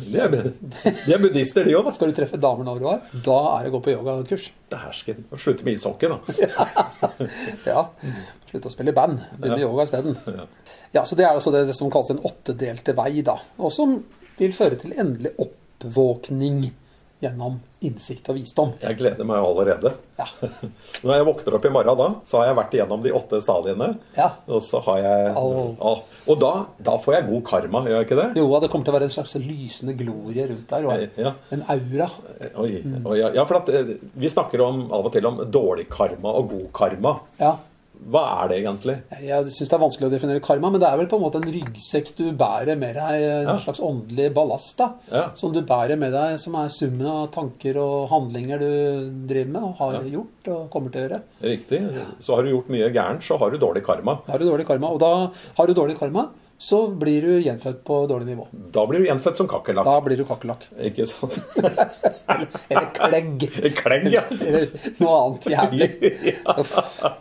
De 0.04 0.20
er, 0.20 0.28
de 0.36 1.14
er 1.16 1.22
buddhister, 1.24 1.64
de 1.64 1.78
òg, 1.80 1.88
da. 1.88 1.94
Skal 1.96 2.12
du 2.12 2.18
treffe 2.20 2.36
damer 2.44 2.68
når 2.68 2.78
du 2.84 2.86
er, 2.92 3.00
da 3.24 3.38
er 3.56 3.64
det 3.64 3.72
å 3.72 3.76
gå 3.78 3.82
på 3.88 3.94
yogakurs. 3.96 4.50
Dæsken. 4.76 5.24
Slutte 5.40 5.64
med 5.64 5.78
ishockey, 5.80 6.12
da. 6.12 6.20
Ja. 7.72 7.86
Slutte 8.50 8.68
å 8.68 8.74
spille 8.76 8.92
i 8.92 8.96
band. 8.96 9.22
Begynne 9.40 9.56
med 9.56 9.64
yoga 9.64 9.88
isteden. 9.88 10.16
Ja. 10.28 10.44
Ja, 11.00 11.02
så 11.08 11.16
det 11.18 11.24
er 11.26 11.32
altså 11.34 11.50
det 11.56 11.64
som 11.76 11.88
kalles 11.92 12.12
en 12.12 12.20
åttedelte 12.24 12.92
vei, 12.96 13.22
da. 13.26 13.38
Og 13.58 13.72
som 13.74 13.96
vil 14.38 14.52
føre 14.52 14.76
til 14.80 14.92
endelig 15.00 15.32
oppvåkning 15.76 16.70
gjennom 17.20 17.54
innsikt 17.80 18.26
og 18.28 18.36
visdom. 18.36 18.72
Jeg 18.82 18.96
gleder 18.98 19.24
meg 19.24 19.40
allerede. 19.40 19.94
Ja. 20.18 20.26
Når 21.04 21.12
jeg 21.14 21.24
våkner 21.28 21.54
opp 21.56 21.64
i 21.64 21.70
morgen, 21.72 21.96
da, 21.96 22.08
så 22.28 22.38
har 22.42 22.50
jeg 22.50 22.56
vært 22.58 22.74
igjennom 22.76 23.04
de 23.04 23.12
åtte 23.16 23.38
stadiene. 23.44 23.88
ja. 24.18 24.26
Og 24.52 24.60
så 24.64 24.82
har 24.84 24.98
jeg 25.00 25.30
ja. 25.30 25.44
Og 26.26 26.40
da, 26.42 26.50
da 26.84 26.96
får 27.00 27.14
jeg 27.16 27.26
god 27.30 27.44
karma, 27.48 27.82
gjør 27.88 27.96
jeg 28.02 28.08
ikke 28.08 28.18
det? 28.20 28.26
Jo, 28.42 28.48
det 28.60 28.70
kommer 28.72 28.88
til 28.88 28.92
å 28.94 28.98
være 28.98 29.08
en 29.08 29.14
slags 29.16 29.32
lysende 29.40 29.94
glorie 29.96 30.44
rundt 30.50 30.68
der. 30.74 30.88
Og 30.90 31.22
Ja. 31.24 31.32
en 31.56 31.64
aura. 31.72 32.10
Oi, 32.60 32.82
oi, 32.84 33.16
ja, 33.22 33.32
ja, 33.38 33.46
for 33.48 33.62
at 33.62 33.72
eh, 33.72 33.94
Vi 34.16 34.28
snakker 34.32 34.60
om, 34.66 34.84
av 34.92 35.08
og 35.08 35.12
til 35.16 35.26
om 35.28 35.40
dårlig 35.48 35.88
karma 35.92 36.36
og 36.36 36.50
god 36.52 36.68
karma. 36.76 37.16
Ja. 37.40 37.54
Hva 38.06 38.22
er 38.44 38.48
det 38.50 38.56
egentlig? 38.62 38.94
Jeg 39.24 39.46
syns 39.56 39.70
det 39.70 39.74
er 39.76 39.82
vanskelig 39.82 40.06
å 40.06 40.12
definere 40.12 40.42
karma, 40.44 40.70
men 40.70 40.80
det 40.82 40.88
er 40.88 40.96
vel 41.00 41.09
på 41.11 41.16
en 41.18 41.24
måte 41.24 41.40
en 41.40 41.48
ryggsekk 41.50 42.12
du 42.18 42.24
bærer 42.38 42.76
med 42.78 42.94
deg. 42.94 43.22
En 43.22 43.48
Ja. 43.48 43.56
slags 43.64 43.80
åndelig 43.80 44.28
ballast 44.35 44.76
da, 44.78 44.92
Ja. 45.11 45.30
som 45.35 45.52
du 45.52 45.61
bærer 45.62 45.98
med 45.98 46.12
deg, 46.12 46.38
som 46.38 46.54
er 46.54 46.68
summen 46.68 47.06
av 47.06 47.30
tanker 47.32 47.76
og 47.76 48.09
handlinger 48.11 48.59
du 48.61 49.26
driver 49.26 49.50
med 49.50 49.62
og 49.62 49.74
har 49.78 50.02
gjort 50.04 50.48
og 50.48 50.70
kommer 50.70 50.92
til 50.92 51.02
å 51.02 51.09
gjøre. 51.09 51.22
Riktig. 51.42 51.80
Så 52.20 52.35
har 52.37 52.42
du 52.42 52.50
gjort 52.54 52.68
mye 52.68 52.92
gærent, 52.92 53.22
så 53.22 53.38
har 53.38 53.50
du 53.50 53.59
dårlig 53.59 53.82
karma. 53.85 54.20
Da 54.26 54.32
har 54.32 54.38
du 54.38 54.44
dårlig 54.50 54.66
karma, 54.66 54.88
og 54.92 54.98
da 55.00 55.30
har 55.56 55.66
du 55.66 55.74
dårlig 55.74 55.98
karma, 55.98 56.28
så 56.58 56.86
blir 56.88 57.20
du 57.22 57.40
gjenfødt 57.44 57.82
på 57.84 58.06
dårlig 58.08 58.26
nivå. 58.30 58.46
Da 58.72 58.86
blir 58.88 58.98
du 59.02 59.06
gjenfødt 59.10 59.36
som 59.36 59.48
kakerlakk. 59.50 59.84
Da 59.88 60.00
blir 60.04 60.16
du 60.16 60.24
kakerlakk. 60.28 60.62
Ikke 60.88 61.04
sant? 61.10 61.36
Eller 62.70 62.86
klegg. 62.96 63.44
Klegg, 63.76 64.06
ja. 64.14 64.22
Eller 64.32 64.66
noe 65.02 65.16
annet 65.20 65.44
jævlig. 65.52 65.88
Uff, 66.62 66.74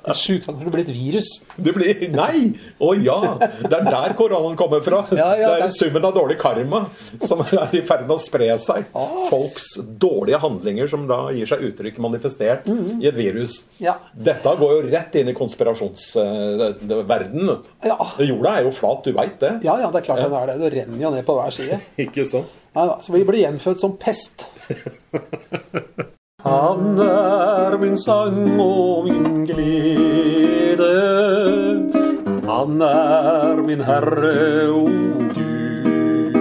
En 0.08 0.16
sjuk 0.18 0.46
kan 0.46 0.56
bli 0.64 0.82
et 0.86 0.94
virus. 0.96 1.30
Du 1.60 1.72
blir 1.76 1.94
Nei! 2.16 2.54
Å 2.80 2.94
ja! 3.00 3.18
Det 3.66 3.76
er 3.76 3.84
der 3.90 4.14
koronaen 4.18 4.56
kommer 4.60 4.82
fra. 4.86 5.00
Ja, 5.16 5.32
ja, 5.40 5.50
det 5.60 5.64
er 5.68 5.72
summen 5.76 6.06
av 6.08 6.14
dårlig 6.16 6.38
karma 6.42 6.80
som 7.26 7.40
er 7.46 7.76
i 7.76 7.82
ferd 7.88 8.04
med 8.08 8.16
å 8.16 8.20
spre 8.24 8.48
seg. 8.62 8.84
Ah. 8.96 9.28
Folks 9.32 9.66
dårlige 10.00 10.40
handlinger 10.44 10.88
som 10.92 11.08
da 11.10 11.20
gir 11.36 11.48
seg 11.52 11.60
uttrykk 11.72 11.98
manifestert 12.04 12.64
Mm-hmm. 12.66 13.02
i 13.04 13.06
et 13.10 13.16
virus. 13.18 13.54
Ja. 13.82 13.94
Dette 14.16 14.52
går 14.60 14.72
jo 14.76 14.82
rett 14.92 15.16
inn 15.20 15.30
i 15.30 15.34
konspirasjonsverdenen. 15.38 17.50
Ja. 17.86 17.98
Jorda 18.26 18.52
er 18.60 18.64
jo 18.68 18.72
flat, 18.76 19.04
du 19.06 19.12
veit 19.16 19.25
det. 19.42 19.52
Ja, 19.66 19.78
ja, 19.82 19.90
det 19.92 20.02
er 20.02 20.06
klart 20.08 20.24
den 20.24 20.34
er 20.34 20.52
det. 20.52 20.58
Det 20.62 20.72
renner 20.74 21.02
jo 21.04 21.12
ned 21.14 21.24
på 21.28 21.36
hver 21.38 21.54
side. 21.56 21.80
Ikke 22.06 22.26
sant? 22.30 22.52
Ja, 22.76 22.86
da, 22.86 22.96
så 23.02 23.14
vi 23.16 23.24
blir 23.28 23.40
gjenfødt 23.44 23.80
som 23.82 23.98
pest. 24.00 24.48
Han 26.46 27.00
er 27.02 27.78
min 27.82 27.98
sang 27.98 28.60
og 28.62 29.08
min 29.08 29.46
glede. 29.50 30.92
Han 32.46 32.82
er 32.82 33.62
min 33.66 33.82
Herre, 33.82 34.70
o 34.70 34.86
Gud. 35.34 36.36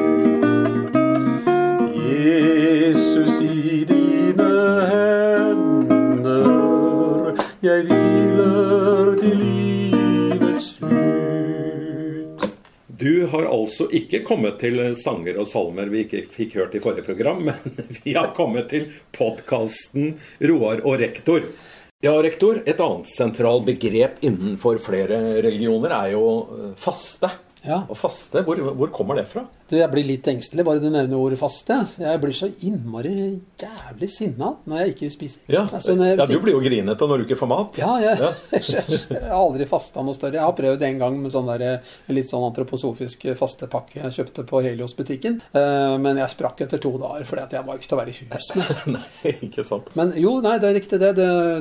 Jesus 1.96 3.40
i 3.40 3.84
dine 3.88 4.52
hender 4.92 6.44
du 13.04 13.26
har 13.26 13.44
altså 13.52 13.84
ikke 13.92 14.22
kommet 14.24 14.56
til 14.62 14.80
sanger 14.96 15.36
og 15.42 15.48
salmer 15.50 15.90
vi 15.92 16.06
ikke 16.06 16.22
fikk 16.32 16.56
hørt 16.56 16.76
i 16.78 16.80
forrige 16.80 17.04
program, 17.04 17.42
men 17.48 17.96
vi 18.00 18.14
har 18.16 18.32
kommet 18.36 18.70
til 18.72 18.88
podkasten 19.12 20.14
'Roar 20.40 20.80
og 20.80 21.00
rektor'. 21.02 21.44
Ja, 22.04 22.16
rektor, 22.20 22.58
et 22.64 22.80
annet 22.80 23.08
sentralt 23.08 23.64
begrep 23.68 24.18
innenfor 24.24 24.80
flere 24.84 25.20
religioner 25.44 25.92
er 25.96 26.10
jo 26.12 26.24
faste. 26.80 27.30
Ja. 27.64 27.82
Og 27.88 27.96
faste, 27.96 28.42
hvor, 28.44 28.58
hvor 28.76 28.90
kommer 28.92 29.16
det 29.16 29.26
fra? 29.30 29.46
Du, 29.70 29.78
jeg 29.78 29.88
blir 29.88 30.04
litt 30.04 30.26
engstelig 30.28 30.64
bare 30.66 30.80
du 30.82 30.90
nevner 30.92 31.16
ordet 31.16 31.38
faste. 31.40 31.78
Jeg 31.96 32.20
blir 32.20 32.34
så 32.36 32.50
innmari 32.68 33.14
jævlig 33.60 34.08
sinna 34.12 34.50
når 34.68 34.82
jeg 34.82 34.92
ikke 34.92 35.08
spiser. 35.14 35.40
Ja, 35.48 35.62
Altså, 35.72 35.94
jeg 35.96 36.18
ja 36.20 36.26
du 36.28 36.34
blir 36.44 36.52
jo 36.52 36.60
grinete 36.60 37.08
når 37.08 37.22
du 37.22 37.24
ikke 37.24 37.38
får 37.40 37.48
mat. 37.48 37.78
Ja, 37.80 37.94
jeg, 38.02 38.18
Ja. 38.20 38.32
jeg 38.60 39.22
har 39.22 39.38
aldri 39.38 39.66
fasta 39.70 40.04
noe 40.04 40.14
større. 40.18 40.36
Jeg 40.36 40.44
har 40.44 40.52
prøvd 40.58 40.84
en 40.90 41.00
gang 41.00 41.16
med 41.22 41.32
sånn 41.32 41.48
der, 41.48 41.80
litt 42.12 42.28
sånn 42.28 42.44
antroposofisk 42.50 43.24
fastepakke 43.40 44.02
jeg 44.02 44.16
kjøpte 44.18 44.44
på 44.50 44.60
Helios-butikken. 44.66 45.40
Eh, 45.56 45.96
Men 46.04 46.20
jeg 46.20 46.34
sprakk 46.34 46.60
etter 46.66 46.82
to 46.84 46.92
dager 47.00 47.24
fordi 47.28 47.46
at 47.46 47.56
jeg 47.56 47.66
var 47.66 47.80
ikke 47.80 47.88
til 47.88 47.96
å 47.96 48.02
være 48.02 48.12
i 48.12 48.18
hus 48.20 48.50
med. 48.54 48.84
Nei, 48.98 49.34
ikke 49.48 49.64
sant. 49.64 49.88
Men 49.96 50.12
jo, 50.20 50.36
nei, 50.44 50.58
det 50.60 50.68
er 50.68 50.76
riktig 50.76 51.00
det. 51.00 51.14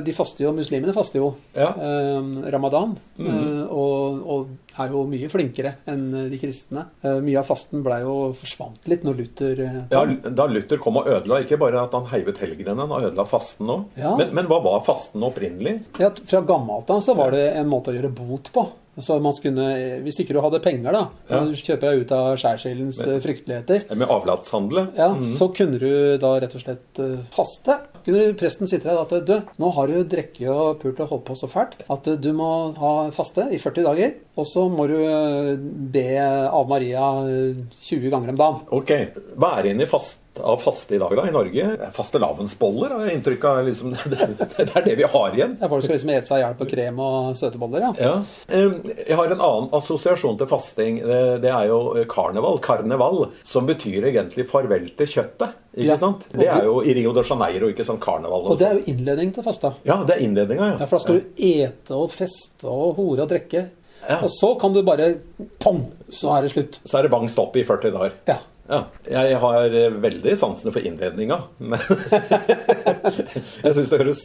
de 0.04 0.12
faster 0.16 0.44
jo, 0.44 0.52
Muslimene 0.52 0.92
faster 0.96 1.22
jo 1.22 1.32
Ja. 1.56 1.72
Eh, 1.72 2.50
ramadan. 2.52 2.98
eh, 3.16 3.64
og, 3.72 4.20
og 4.28 4.52
er 4.80 4.92
jo 4.94 5.04
mye 5.08 5.30
flinkere 5.32 5.74
enn 5.90 6.06
de 6.30 6.38
kristne. 6.40 6.86
Eh, 7.04 7.18
mye 7.24 7.40
av 7.40 7.48
fasten 7.48 7.84
ble 7.84 8.00
jo 8.02 8.14
forsvant 8.38 8.90
litt 8.90 9.04
når 9.06 9.18
Luther 9.20 9.62
kom. 9.64 10.14
Ja. 10.24 10.30
Da 10.34 10.46
Luther 10.50 10.80
kom 10.82 11.00
og 11.00 11.10
ødela, 11.10 11.40
ikke 11.44 11.60
bare 11.60 11.84
at 11.86 11.94
han 11.96 12.08
heivet 12.12 12.40
helgenen, 12.42 12.84
han 12.84 13.10
ødela 13.10 13.26
fasten 13.28 13.70
òg. 13.70 13.84
Ja. 14.00 14.14
Men, 14.20 14.34
men 14.36 14.50
hva 14.50 14.60
var 14.64 14.84
fasten 14.86 15.24
opprinnelig? 15.26 15.78
Ja, 16.02 16.10
fra 16.14 16.42
gammelt 16.46 16.90
av 16.90 17.04
så 17.04 17.16
var 17.18 17.34
det 17.34 17.46
en 17.54 17.70
måte 17.70 17.92
å 17.92 17.96
gjøre 17.96 18.12
bot 18.14 18.50
på. 18.54 18.68
Så 19.00 19.16
man 19.22 19.32
skulle, 19.34 20.00
Hvis 20.04 20.20
ikke 20.22 20.34
du 20.36 20.40
hadde 20.40 20.60
penger, 20.62 20.92
da, 20.92 21.08
Ja. 21.30 21.40
kjøper 21.50 21.80
deg 21.90 22.00
ut 22.04 22.12
av 22.12 22.36
skjærsilens 22.38 23.00
eh, 23.06 23.18
frykteligheter, 23.24 23.88
Med 23.96 24.08
avlatshandle? 24.08 24.88
ja, 24.96 25.08
så 25.34 25.48
kunne 25.54 25.78
du 25.80 26.16
da 26.18 26.38
rett 26.40 26.54
og 26.54 26.62
slett 26.62 27.00
eh, 27.02 27.16
faste. 27.34 27.78
Kunne 28.04 28.34
presten 28.36 28.68
sitte 28.68 28.84
der 28.84 29.00
at 29.00 29.26
du, 29.26 29.34
nå 29.58 29.70
har 29.74 29.86
du 29.88 30.04
drukket 30.04 30.48
og 30.52 30.78
pult 30.82 31.00
og 31.00 31.08
holdt 31.08 31.24
på 31.24 31.36
så 31.40 31.48
fælt 31.50 31.82
at 31.90 32.06
eh, 32.08 32.16
du 32.20 32.32
må 32.36 32.50
ha 32.78 33.10
faste 33.10 33.48
i 33.50 33.58
40 33.58 33.82
dager. 33.88 34.14
Og 34.36 34.46
så 34.46 34.68
må 34.70 34.86
du 34.90 34.96
eh, 35.02 35.56
be 35.94 36.06
Ave 36.20 36.68
Maria 36.68 37.06
eh, 37.26 37.54
20 37.88 38.10
ganger 38.10 38.34
om 38.34 38.36
dagen. 38.36 38.60
Ok. 38.70 38.90
Er 38.90 39.66
inne 39.70 39.82
i 39.82 39.90
fast, 39.90 40.18
av 40.42 40.58
faste 40.62 40.94
i 40.96 40.98
dag, 40.98 41.12
da, 41.16 41.26
i 41.28 41.32
Norge? 41.34 41.66
Fastelavnsboller 41.96 42.90
har 42.94 43.04
jeg 43.06 43.18
inntrykk 43.18 43.44
av. 43.50 43.60
Liksom, 43.68 43.92
det, 44.12 44.28
det 44.56 44.66
er 44.76 44.86
det 44.88 44.96
vi 44.98 45.08
har 45.14 45.34
igjen. 45.36 45.56
Ja, 45.60 45.68
folk 45.70 45.84
skal 45.86 45.96
liksom 45.98 46.12
ete 46.14 46.26
seg 46.30 46.40
i 46.40 46.44
hjel 46.44 46.56
på 46.58 46.68
krem 46.70 46.98
og 47.04 47.34
søteboller, 47.38 47.84
ja. 47.86 47.92
Ja. 48.00 48.14
Eh, 48.48 48.94
Jeg 49.08 49.18
har 49.20 49.30
en 49.34 49.44
annen 49.44 49.68
assosiasjon 49.76 50.38
til 50.40 50.50
fasting. 50.50 50.98
Det, 51.04 51.50
er 51.50 51.68
jo 51.70 51.78
karneval, 52.10 52.58
karneval, 52.64 53.28
som 53.46 53.66
betyr 53.68 54.08
egentlig 54.10 54.48
farvel 54.50 54.88
til 54.98 55.06
kjøttet. 55.18 55.60
Ikke 55.74 55.88
Ja. 55.90 55.96
sant? 55.98 56.26
Det 56.30 56.46
er 56.48 56.64
jo 56.68 56.80
i 56.86 56.92
Rio 56.94 57.12
de 57.16 57.22
Janeiro, 57.26 57.68
ikke 57.72 57.84
sant? 57.86 58.00
Karneval 58.04 58.46
Og 58.52 58.58
det 58.60 58.66
er 58.68 58.76
jo 58.78 58.84
innledning 58.92 59.32
til 59.34 59.42
fasta. 59.42 59.72
Ja, 59.84 60.00
det 60.06 60.16
er 60.18 60.22
innledninga, 60.26 60.78
Ja, 60.78 60.86
for 60.86 60.98
da 60.98 61.02
skal 61.02 61.18
du 61.20 61.40
ete 61.42 61.94
og 61.98 62.12
feste 62.14 62.68
og 62.70 62.94
hore 62.98 63.24
og 63.26 63.28
drikke. 63.32 63.64
Ja. 64.04 64.18
Og 64.22 64.28
så 64.28 64.50
kan 64.60 64.72
du 64.74 64.82
bare 64.84 65.14
pong, 65.62 65.86
så 66.12 66.34
er 66.36 66.42
det 66.44 66.50
slutt. 66.52 66.78
Så 66.84 66.98
er 66.98 67.06
det 67.06 67.10
bang 67.14 67.24
stopp 67.32 67.56
i 67.56 67.62
40 67.64 67.90
dager. 67.94 68.12
Ja. 68.28 68.36
Ja, 68.64 68.80
jeg 69.04 69.38
har 69.42 69.76
eh, 69.76 69.96
veldig 70.00 70.34
sansene 70.40 70.72
for 70.72 70.86
innledninga. 70.86 71.40
Men 71.60 71.80
jeg 73.64 73.74
syns 73.76 73.92
det 73.92 74.00
høres 74.00 74.24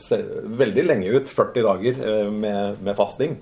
veldig 0.64 0.86
lenge 0.88 1.14
ut, 1.16 1.32
40 1.32 1.68
dager 1.68 2.04
eh, 2.12 2.28
med, 2.32 2.80
med 2.86 2.98
fasting. 3.00 3.40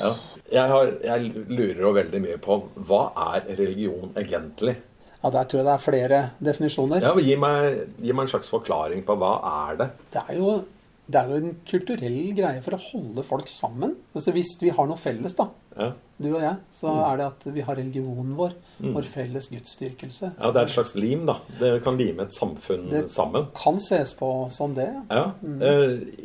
Ja. 0.00 0.14
Jeg, 0.46 0.66
har, 0.70 0.92
jeg 1.02 1.46
lurer 1.50 1.80
jo 1.82 1.96
veldig 1.96 2.20
mye 2.22 2.38
på 2.42 2.60
hva 2.86 3.08
er 3.32 3.48
religion 3.58 4.12
egentlig? 4.14 4.76
ja, 5.26 5.32
der 5.34 5.48
tror 5.48 5.60
jeg 5.60 5.66
det 5.66 5.74
er 5.74 5.82
flere 5.82 6.22
definisjoner. 6.44 7.02
Ja, 7.02 7.12
gi, 7.18 7.36
meg, 7.40 7.78
gi 7.98 8.14
meg 8.14 8.26
en 8.26 8.30
slags 8.30 8.50
forklaring 8.52 9.02
på 9.06 9.16
hva 9.18 9.32
er 9.50 9.80
det? 9.80 9.88
Det, 10.14 10.22
er 10.22 10.38
jo, 10.38 10.52
det 11.08 11.20
er 11.20 11.28
jo 11.28 11.36
en 11.36 11.56
kulturell 11.70 12.34
greie 12.34 12.62
for 12.62 12.74
å 12.74 12.80
holde 12.92 13.22
folk 13.22 13.46
sammen. 13.48 13.94
Altså 14.14 14.32
Hvis 14.34 14.56
vi 14.60 14.70
har 14.74 14.86
noe 14.86 14.96
felles, 14.98 15.34
da, 15.38 15.48
Ja. 15.78 15.92
du 16.20 16.34
og 16.34 16.40
jeg, 16.42 16.56
så 16.72 16.88
Mm. 16.88 17.12
er 17.12 17.16
det 17.16 17.26
at 17.26 17.54
vi 17.54 17.60
har 17.60 17.74
religionen 17.76 18.34
vår. 18.36 18.52
Vår 18.80 19.02
felles 19.04 19.48
gudsdyrkelse. 19.50 20.32
ja, 20.40 20.50
det 20.50 20.56
er 20.56 20.64
et 20.64 20.70
slags 20.70 20.94
lim, 20.96 21.26
da. 21.26 21.36
Det 21.60 21.82
kan 21.84 21.96
lime 21.96 22.20
et 22.22 22.32
samfunn 22.34 22.90
Det- 22.90 23.10
sammen. 23.10 23.46
Kan 23.54 23.78
ses 23.80 24.14
på 24.14 24.50
som 24.52 24.74
det. 24.74 24.92
Ja. 25.10 25.32
Mm. 25.44 25.62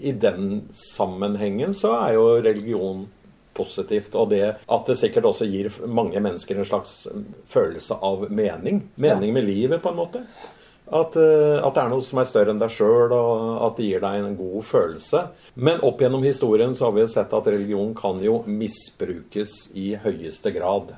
I 0.03 0.11
den 0.13 0.67
sammenhengen 0.95 1.73
så 1.73 1.93
er 2.07 2.13
jo 2.13 2.41
religion 2.41 3.07
positivt. 3.53 4.15
Og 4.15 4.29
det 4.29 4.55
at 4.69 4.85
det 4.87 4.97
sikkert 4.97 5.23
også 5.25 5.45
gir 5.49 5.69
mange 5.87 6.19
mennesker 6.19 6.57
en 6.57 6.65
slags 6.65 7.05
mm, 7.13 7.25
følelse 7.49 7.97
av 8.01 8.29
mening. 8.31 8.89
Mening 8.97 9.33
med 9.33 9.43
livet, 9.43 9.81
på 9.81 9.89
en 9.91 9.97
måte. 9.97 10.25
At, 10.91 11.15
eh, 11.15 11.57
at 11.63 11.75
det 11.75 11.83
er 11.85 11.91
noe 11.91 12.03
som 12.03 12.19
er 12.19 12.27
større 12.27 12.51
enn 12.51 12.59
deg 12.59 12.73
sjøl, 12.73 13.13
og 13.15 13.61
at 13.67 13.77
det 13.79 13.87
gir 13.87 14.03
deg 14.03 14.17
en 14.19 14.35
god 14.35 14.65
følelse. 14.67 15.21
Men 15.55 15.83
opp 15.87 16.03
gjennom 16.03 16.25
historien 16.27 16.75
så 16.75 16.89
har 16.89 16.97
vi 16.97 17.05
sett 17.11 17.35
at 17.37 17.47
religion 17.47 17.93
kan 17.95 18.19
jo 18.23 18.41
misbrukes 18.47 19.69
i 19.79 19.93
høyeste 20.03 20.51
grad. 20.55 20.97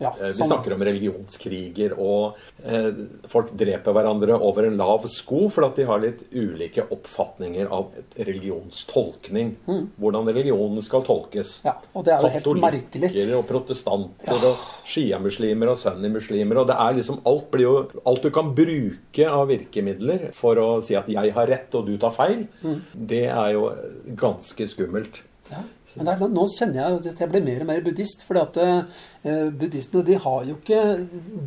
Ja, 0.00 0.10
Eh, 0.20 0.26
Vi 0.34 0.44
snakker 0.44 0.74
om 0.74 0.82
religionskriger, 0.82 1.92
og 1.98 2.34
eh, 2.64 2.90
folk 3.30 3.52
dreper 3.56 3.92
hverandre 3.94 4.38
over 4.40 4.66
en 4.66 4.76
lav 4.76 5.06
sko 5.08 5.48
for 5.50 5.66
at 5.66 5.76
de 5.76 5.84
har 5.86 6.00
litt 6.02 6.24
ulike 6.32 6.82
oppfatninger 6.90 7.70
av 7.70 7.92
religionstolkning. 8.18 9.54
Hvordan 10.00 10.28
religionen 10.34 10.82
skal 10.84 11.04
tolkes. 11.06 11.60
Ja, 11.64 11.76
og 11.94 12.04
det 12.06 12.14
er 12.14 12.22
jo 12.22 12.28
helt 12.28 12.62
merkelig. 12.64 13.12
Og 13.38 13.46
protestanter 13.48 14.46
og 14.50 14.56
sjiamuslimer 14.88 15.70
og 15.74 15.78
sunnimuslimer. 15.80 16.60
Og 16.62 16.66
det 16.70 16.76
er 16.78 16.98
liksom 17.00 17.20
alt 17.26 17.50
blir 17.52 17.62
jo 17.68 17.74
Alt 18.06 18.22
du 18.22 18.30
kan 18.30 18.52
bruke 18.54 19.26
av 19.28 19.48
virkemidler 19.48 20.30
for 20.34 20.56
å 20.56 20.82
si 20.84 20.94
at 20.94 21.06
'jeg 21.08 21.32
har 21.32 21.46
rett 21.46 21.74
og 21.74 21.86
du 21.86 21.96
tar 21.98 22.10
feil', 22.10 22.46
Mm. 22.62 22.80
det 23.06 23.24
er 23.28 23.52
jo 23.52 23.72
ganske 24.16 24.66
skummelt. 24.68 25.22
Ja. 25.50 25.62
Men 25.94 26.08
der, 26.08 26.22
er, 26.26 26.30
nå 26.32 26.44
kjenner 26.50 26.80
jeg 26.80 27.00
at 27.12 27.20
jeg 27.22 27.30
blir 27.30 27.44
mer 27.44 27.62
og 27.62 27.68
mer 27.68 27.82
buddhist. 27.84 28.24
For 28.26 28.40
at 28.40 28.56
eh, 28.62 29.50
buddhistene 29.54 30.04
de 30.06 30.16
har 30.24 30.46
jo 30.48 30.56
ikke 30.58 30.80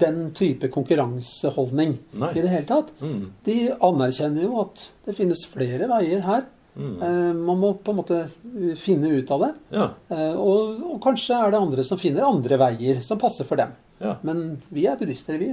den 0.04 0.22
type 0.38 0.70
konkurranseholdning 0.74 1.98
Nei. 2.22 2.32
i 2.36 2.44
det 2.44 2.52
hele 2.54 2.70
tatt. 2.70 2.94
Mm. 3.02 3.34
De 3.48 3.58
anerkjenner 3.74 4.48
jo 4.48 4.62
at 4.64 4.86
det 5.08 5.18
finnes 5.18 5.44
flere 5.52 5.90
veier 5.92 6.24
her. 6.28 6.46
Mm. 6.78 6.94
Eh, 7.02 7.34
man 7.34 7.60
må 7.60 7.74
på 7.82 7.94
en 7.94 8.00
måte 8.00 8.22
finne 8.80 9.12
ut 9.18 9.34
av 9.34 9.44
det. 9.48 9.52
Ja. 9.74 9.90
Eh, 10.14 10.38
og, 10.38 10.80
og 10.94 11.02
kanskje 11.04 11.42
er 11.42 11.54
det 11.54 11.62
andre 11.66 11.86
som 11.88 12.00
finner 12.02 12.28
andre 12.28 12.62
veier 12.62 13.04
som 13.06 13.20
passer 13.22 13.50
for 13.50 13.60
dem. 13.60 13.74
Ja. 13.98 14.14
Men 14.22 14.60
vi 14.70 14.86
er 14.86 14.98
buddhister, 15.00 15.40
vi 15.42 15.50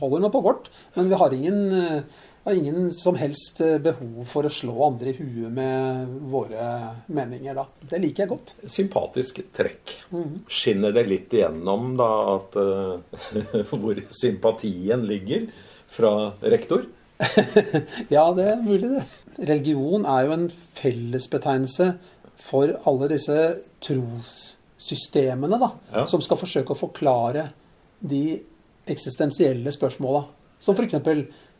holder 0.00 0.22
nå 0.24 0.30
på 0.32 0.40
vårt. 0.44 0.70
Men 0.96 1.10
vi 1.12 1.18
har 1.20 1.34
ingen, 1.36 1.58
eh, 1.76 2.22
har 2.44 2.56
ingen 2.58 2.92
som 2.94 3.16
helst 3.16 3.60
eh, 3.60 3.78
behov 3.82 4.24
for 4.30 4.46
å 4.46 4.52
slå 4.52 4.74
andre 4.86 5.12
i 5.12 5.16
huet 5.18 5.52
med 5.54 6.14
våre 6.32 6.64
meninger, 7.06 7.54
da. 7.54 7.66
Det 7.90 8.00
liker 8.02 8.24
jeg 8.24 8.32
godt. 8.32 8.54
sympatisk 8.66 9.42
trekk. 9.54 9.94
Mhm. 10.10 10.40
Skinner 10.50 10.94
det 10.96 11.06
litt 11.06 11.36
igjennom 11.36 11.92
da 12.00 12.10
at 12.34 12.58
uh, 12.58 13.22
hvor 13.70 14.02
sympatien 14.10 15.06
ligger 15.06 15.46
fra 15.92 16.32
rektor? 16.42 16.88
Ja, 18.10 18.24
det 18.34 18.48
er 18.50 18.64
mulig, 18.64 18.90
det. 18.90 19.04
Religion 19.38 20.04
er 20.08 20.26
jo 20.26 20.34
en 20.34 20.48
fellesbetegnelse 20.76 21.92
for 22.42 22.74
alle 22.88 23.08
disse 23.12 23.36
trossystemene, 23.84 25.60
da. 25.62 25.70
Ja. 25.92 26.06
Som 26.10 26.24
skal 26.24 26.40
forsøke 26.40 26.74
å 26.74 26.80
forklare 26.80 27.52
de 28.02 28.40
eksistensielle 28.90 29.70
spørsmåla. 29.72 30.24
Som 30.62 30.74
f.eks.: 30.74 30.98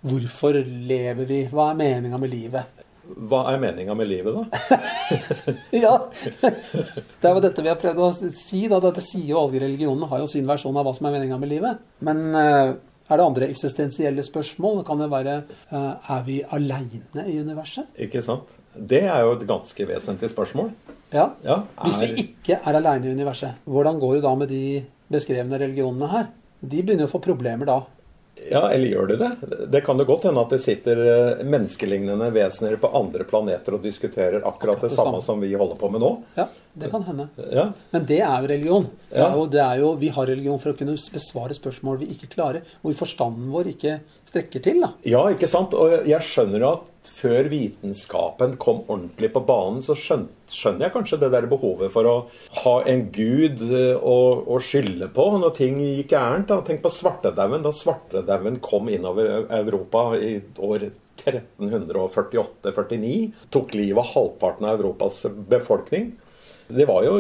Hvorfor 0.03 0.57
lever 0.63 1.29
vi? 1.29 1.43
Hva 1.53 1.71
er 1.71 1.79
meninga 1.79 2.19
med 2.19 2.33
livet? 2.33 2.83
Hva 3.03 3.43
er 3.51 3.59
meninga 3.63 3.95
med 3.99 4.09
livet, 4.11 4.35
da? 4.35 4.79
Ja! 5.85 5.93
Det 6.41 7.29
er 7.29 7.35
jo 7.37 7.43
dette 7.43 7.65
vi 7.65 7.71
har 7.71 7.79
prøvd 7.81 8.01
å 8.03 8.09
si. 8.35 8.65
da, 8.71 8.79
Dette 8.83 9.03
sier 9.05 9.33
jo 9.33 9.41
alle 9.43 9.61
religionene 9.63 10.09
har 10.11 10.23
jo 10.23 10.31
sin 10.31 10.47
versjon 10.49 10.77
av 10.79 10.87
hva 10.87 10.95
som 10.97 11.07
er 11.11 11.17
meninga 11.19 11.39
med 11.43 11.51
livet. 11.53 11.83
Men 12.07 12.23
eh, 12.39 12.73
er 13.13 13.21
det 13.21 13.27
andre 13.27 13.49
eksistensielle 13.53 14.25
spørsmål? 14.27 14.83
Kan 14.89 15.03
det 15.03 15.11
være 15.13 15.37
eh, 15.43 16.11
Er 16.17 16.27
vi 16.27 16.41
aleine 16.57 17.27
i 17.29 17.39
universet? 17.43 17.91
Ikke 18.07 18.23
sant? 18.25 18.51
Det 18.73 19.03
er 19.05 19.23
jo 19.27 19.35
et 19.37 19.47
ganske 19.51 19.87
vesentlig 19.91 20.31
spørsmål. 20.33 20.71
Ja. 21.13 21.27
Ja, 21.45 21.59
Hvis 21.85 21.99
vi 22.01 22.07
er, 22.09 22.21
ikke 22.23 22.61
er 22.63 22.79
aleine 22.79 23.11
i 23.11 23.13
universet, 23.13 23.59
hvordan 23.69 23.99
går 24.01 24.15
det 24.17 24.23
da 24.25 24.35
med 24.39 24.49
de 24.49 24.63
beskrevne 25.13 25.59
religionene 25.61 26.09
her? 26.09 26.31
De 26.63 26.79
begynner 26.81 27.05
jo 27.05 27.11
å 27.11 27.17
få 27.19 27.21
problemer 27.27 27.69
da. 27.69 27.83
Ja, 28.51 28.71
eller 28.71 28.87
gjør 28.87 29.07
det 29.07 29.17
det? 29.17 29.31
Det 29.73 29.81
kan 29.85 29.99
jo 30.01 30.05
godt 30.09 30.25
hende 30.29 30.41
at 30.41 30.53
det 30.55 30.61
sitter 30.65 31.01
eh, 31.05 31.45
menneskelignende 31.45 32.31
vesener 32.35 32.79
på 32.81 32.91
andre 32.97 33.27
planeter 33.29 33.77
og 33.77 33.85
diskuterer 33.85 34.41
akkurat 34.49 34.81
det 34.81 34.89
det 34.89 34.97
samme 34.97 35.19
samme. 35.19 35.27
som 35.27 35.41
vi 35.45 35.53
holder 35.55 35.79
på 35.81 35.91
med 35.93 36.03
nå. 36.05 36.13
Ja. 36.39 36.49
Det 36.75 36.89
kan 36.89 37.03
hende. 37.05 37.27
Ja, 37.53 37.67
Men 37.93 38.07
det 38.09 38.23
er 38.25 38.41
jo 38.41 38.47
religion. 38.49 38.87
Ja. 39.13 39.27
er 39.27 39.35
jo, 39.37 39.43
det 39.53 39.61
er 39.61 39.77
jo, 39.83 39.91
vi 40.01 40.09
har 40.09 40.25
religion 40.27 40.57
for 40.63 40.73
å 40.73 40.77
kunne 40.79 40.95
besvare 40.97 41.53
spørsmål 41.53 41.99
vi 42.01 42.07
ikke 42.15 42.31
klarer, 42.33 42.63
hvor 42.81 42.95
forstanden 42.97 43.51
vår 43.53 43.67
ikke 43.75 43.99
strekker 44.31 44.63
til. 44.65 44.79
da. 44.81 44.89
Ja, 45.05 45.21
ikke 45.35 45.49
sant? 45.53 45.75
Og 45.77 46.07
jeg 46.09 46.25
skjønner 46.25 46.65
at 46.71 46.81
før 47.19 47.51
vitenskapen 47.51 48.55
kom 48.63 48.85
ordentlig 48.87 49.33
på 49.35 49.43
banen, 49.45 49.83
så 49.85 49.93
skjøn- 49.99 50.29
skjønner 50.49 50.87
jeg 50.87 50.95
kanskje 50.95 51.19
det 51.21 51.31
der 51.35 51.47
behovet 51.51 51.91
for 51.93 52.05
å 52.09 52.15
ha 52.63 52.75
en 52.89 53.05
gud 53.13 53.61
eh, 53.69 53.93
å, 53.99 54.17
å 54.49 54.57
skylde 54.63 55.11
på 55.13 55.29
når 55.43 55.53
ting 55.59 55.77
gikk 55.83 56.09
gærent. 56.15 56.49
Tenk 56.65 56.81
på 56.87 56.95
svartedauden. 56.95 57.61
Da 57.69 57.73
svartedauden 57.77 58.57
kom 58.65 58.89
innover 58.89 59.45
Europa 59.51 60.15
i 60.17 60.39
år 60.57 60.89
1348-49, 61.23 63.33
tok 63.53 63.75
livet 63.77 64.01
av 64.03 64.09
halvparten 64.15 64.67
av 64.69 64.79
Europas 64.81 65.21
befolkning. 65.53 66.13
Det 66.73 66.87
var 66.89 67.05
jo 67.05 67.15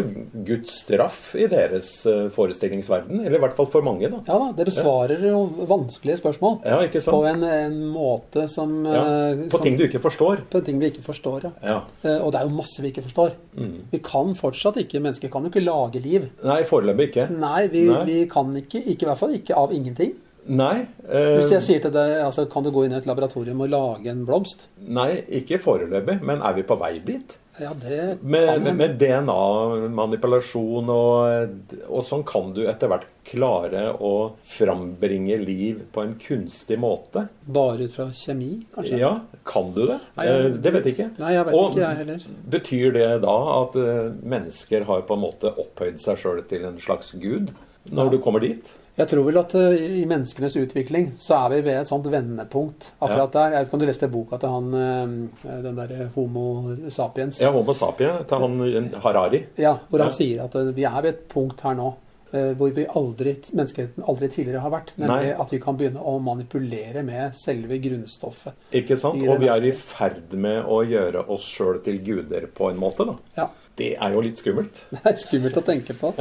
Guds 0.46 0.70
straff 0.84 1.34
i 1.38 1.46
deres 1.50 1.90
eh, 2.08 2.28
forestillingsverden. 2.34 3.20
Eller 3.24 3.36
i 3.38 3.42
hvert 3.42 3.56
fall 3.58 3.68
for 3.72 3.84
mange, 3.86 4.08
da. 4.12 4.20
Ja 4.28 4.38
da, 4.40 4.48
Det 4.56 4.66
besvarer 4.70 5.22
jo 5.28 5.42
vanskelige 5.68 6.16
spørsmål 6.22 6.58
Ja, 6.64 6.78
ikke 6.86 7.00
sant? 7.04 7.14
på 7.16 7.22
en, 7.28 7.42
en 7.44 7.76
måte 7.92 8.46
som, 8.48 8.72
Ja, 8.86 9.02
eh, 9.32 9.44
på 9.52 9.58
som 9.60 9.66
ting 9.66 9.76
du 9.78 9.84
ikke 9.86 10.00
forstår. 10.02 10.42
på 10.50 10.64
ting 10.64 10.80
vi 10.80 10.90
ikke 10.92 11.04
forstår. 11.06 11.48
Ja. 11.48 11.52
Ja. 11.62 11.78
Eh, 12.04 12.18
Og 12.24 12.32
det 12.32 12.40
er 12.42 12.48
jo 12.48 12.56
masse 12.56 12.82
vi 12.82 12.90
ikke 12.94 13.04
forstår. 13.06 13.36
Mm. 13.58 13.76
Vi 13.92 13.98
kan 14.02 14.34
fortsatt 14.38 14.76
ikke 14.82 15.00
Mennesker 15.02 15.28
kan 15.32 15.42
jo 15.46 15.50
ikke 15.52 15.64
lage 15.64 16.00
liv. 16.02 16.28
Nei, 16.44 16.62
foreløpig 16.68 17.08
ikke. 17.12 17.28
Nei, 17.36 17.66
vi, 17.72 17.86
Nei. 17.88 18.04
vi 18.08 18.18
kan 18.30 18.52
ikke. 18.56 18.82
Ikke 18.86 19.06
i 19.06 19.10
hvert 19.12 19.18
fall 19.20 19.34
ikke 19.38 19.56
av 19.58 19.72
ingenting. 19.74 20.14
Nei. 20.48 20.86
Øh... 21.06 21.36
Hvis 21.38 21.52
jeg 21.54 21.62
sier 21.62 21.80
til 21.84 21.92
deg, 21.94 22.16
altså, 22.24 22.48
Kan 22.50 22.64
du 22.64 22.70
gå 22.74 22.82
inn 22.86 22.92
i 22.92 22.96
et 22.98 23.06
laboratorium 23.06 23.60
og 23.62 23.68
lage 23.70 24.10
en 24.10 24.24
blomst? 24.26 24.66
Nei, 24.88 25.20
ikke 25.38 25.60
foreløpig, 25.62 26.16
men 26.26 26.42
er 26.42 26.56
vi 26.56 26.64
på 26.66 26.74
vei 26.80 26.96
dit? 26.98 27.36
Ja, 27.60 27.74
det 27.76 28.22
Med, 28.24 28.62
med, 28.74 28.94
DNA-manipulasjon 28.98 30.88
og, 30.92 31.50
og 31.88 32.04
sånn 32.06 32.22
kan 32.24 32.52
du 32.56 32.62
etter 32.70 32.88
hvert 32.88 33.04
klare 33.28 33.90
å 34.00 34.12
frambringe 34.48 35.36
liv 35.44 35.82
på 35.92 36.02
en 36.02 36.14
kunstig 36.20 36.78
måte. 36.80 37.26
Bare 37.44 37.84
ut 37.86 37.92
fra 37.94 38.08
kjemi, 38.16 38.64
kanskje? 38.74 38.98
Ja, 39.02 39.12
kan 39.48 39.72
du 39.76 39.84
det? 39.86 39.98
Nei, 40.16 40.26
jeg- 40.26 40.44
Eh, 40.46 40.56
Det 40.62 40.72
vet 40.72 40.84
jeg 40.84 40.94
ikke. 40.96 41.10
Nei, 41.18 41.32
jeg 41.34 41.44
vet 41.46 41.54
Og 41.54 41.70
ikke, 41.70 41.80
jeg 41.80 41.96
heller. 41.96 42.20
Betyr 42.50 42.92
det 42.92 43.20
da 43.22 43.36
at 43.62 43.76
eh, 43.76 44.12
mennesker 44.24 44.84
har 44.84 45.02
på 45.02 45.14
en 45.14 45.20
måte 45.20 45.52
opphøyd 45.54 46.00
seg 46.00 46.16
sjøl 46.18 46.42
til 46.48 46.64
en 46.64 46.78
slags 46.78 47.12
gud, 47.12 47.52
når 47.90 48.10
du 48.12 48.18
kommer 48.18 48.40
dit? 48.40 48.72
Jeg 48.98 49.09
tror 49.09 49.24
vel 49.24 49.38
at 49.40 49.55
uh, 49.57 49.72
i 49.72 50.02
menneskenes 50.05 50.57
utvikling 50.61 51.07
så 51.16 51.38
er 51.46 51.55
vi 51.55 51.61
ved 51.64 51.78
et 51.81 51.88
sånt 51.88 52.05
vendepunkt 52.12 52.90
akkurat 53.00 53.33
der. 53.33 53.55
Jeg 53.55 53.59
vet 53.62 53.68
ikke 53.70 53.78
om 53.78 53.81
du 53.81 53.87
leste 53.88 54.09
boka 54.12 54.37
til 54.42 54.52
han 54.52 54.66
uh, 54.76 55.62
den 55.64 55.78
derre 55.81 56.11
Homo 56.14 56.44
sapiens? 56.92 57.40
Ja, 57.40 57.50
Homo 57.55 57.72
sapien 57.72 58.20
til 58.28 58.44
han 58.44 58.90
Harari. 59.02 59.44
Ja, 59.57 59.78
hvor 59.88 60.05
han 60.05 60.12
Ja. 60.12 60.16
sier 60.18 60.44
at 60.44 60.55
uh, 60.61 60.68
vi 60.76 60.85
er 60.85 61.00
ved 61.00 61.14
et 61.14 61.22
punkt 61.33 61.61
her 61.64 61.74
nå 61.78 61.94
hvor 62.33 62.71
vi 62.73 62.87
aldri, 62.88 63.35
menneskeheten 63.53 64.07
aldri 64.09 64.29
tidligere 64.33 64.62
har 64.64 64.73
vært. 64.73 64.92
Nemlig 64.97 65.33
Nei. 65.33 65.40
at 65.45 65.53
vi 65.53 65.61
kan 65.61 65.77
begynne 65.77 66.01
å 66.01 66.14
manipulere 66.25 67.03
med 67.05 67.37
selve 67.37 67.77
grunnstoffet. 67.83 68.57
Ikke 68.83 68.97
sant? 68.97 69.21
Og 69.21 69.42
vi 69.42 69.51
er 69.53 69.66
i 69.68 69.75
ferd 69.77 70.33
med 70.33 70.64
å 70.64 70.83
gjøre 70.87 71.27
oss 71.33 71.45
sjøl 71.53 71.83
til 71.85 72.01
guder 72.07 72.49
på 72.55 72.71
en 72.73 72.81
måte, 72.81 73.09
da. 73.09 73.18
Ja, 73.37 73.49
Det 73.77 73.95
er 73.97 74.12
jo 74.12 74.21
litt 74.25 74.40
skummelt. 74.40 74.83
Det 74.92 75.03
er 75.09 75.18
skummelt 75.21 75.57
å 75.57 75.64
tenke 75.64 75.97
på. 75.97 76.12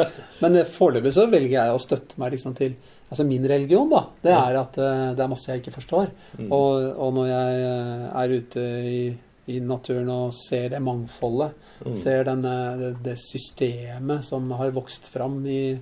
Men 0.43 0.55
eh, 0.59 0.67
foreløpig 0.67 1.11
så 1.15 1.27
velger 1.31 1.57
jeg 1.57 1.75
å 1.75 1.81
støtte 1.83 2.19
meg 2.21 2.35
liksom 2.37 2.57
til 2.59 2.75
Altså 3.11 3.25
min 3.27 3.43
religion, 3.43 3.89
da. 3.91 4.05
Det 4.23 4.31
er 4.31 4.55
at 4.55 4.77
eh, 4.79 5.09
det 5.17 5.23
er 5.23 5.31
masse 5.33 5.49
jeg 5.51 5.59
ikke 5.59 5.73
forstår. 5.75 6.13
Mm. 6.39 6.45
Og, 6.47 6.85
og 6.95 7.09
når 7.17 7.25
jeg 7.27 7.57
eh, 7.65 8.05
er 8.21 8.35
ute 8.37 8.63
i, 8.87 9.01
i 9.47 9.59
naturen 9.59 10.09
og 10.13 10.33
ser 10.37 10.69
det 10.69 10.81
mangfoldet, 10.85 11.53
Mm. 11.81 11.95
ser 11.97 12.23
den, 12.23 12.45
eh, 12.45 12.77
det, 12.77 12.91
det 13.03 13.17
systemet 13.17 14.23
som 14.23 14.51
har 14.51 14.69
vokst 14.71 15.07
fram 15.09 15.39
i, 15.49 15.79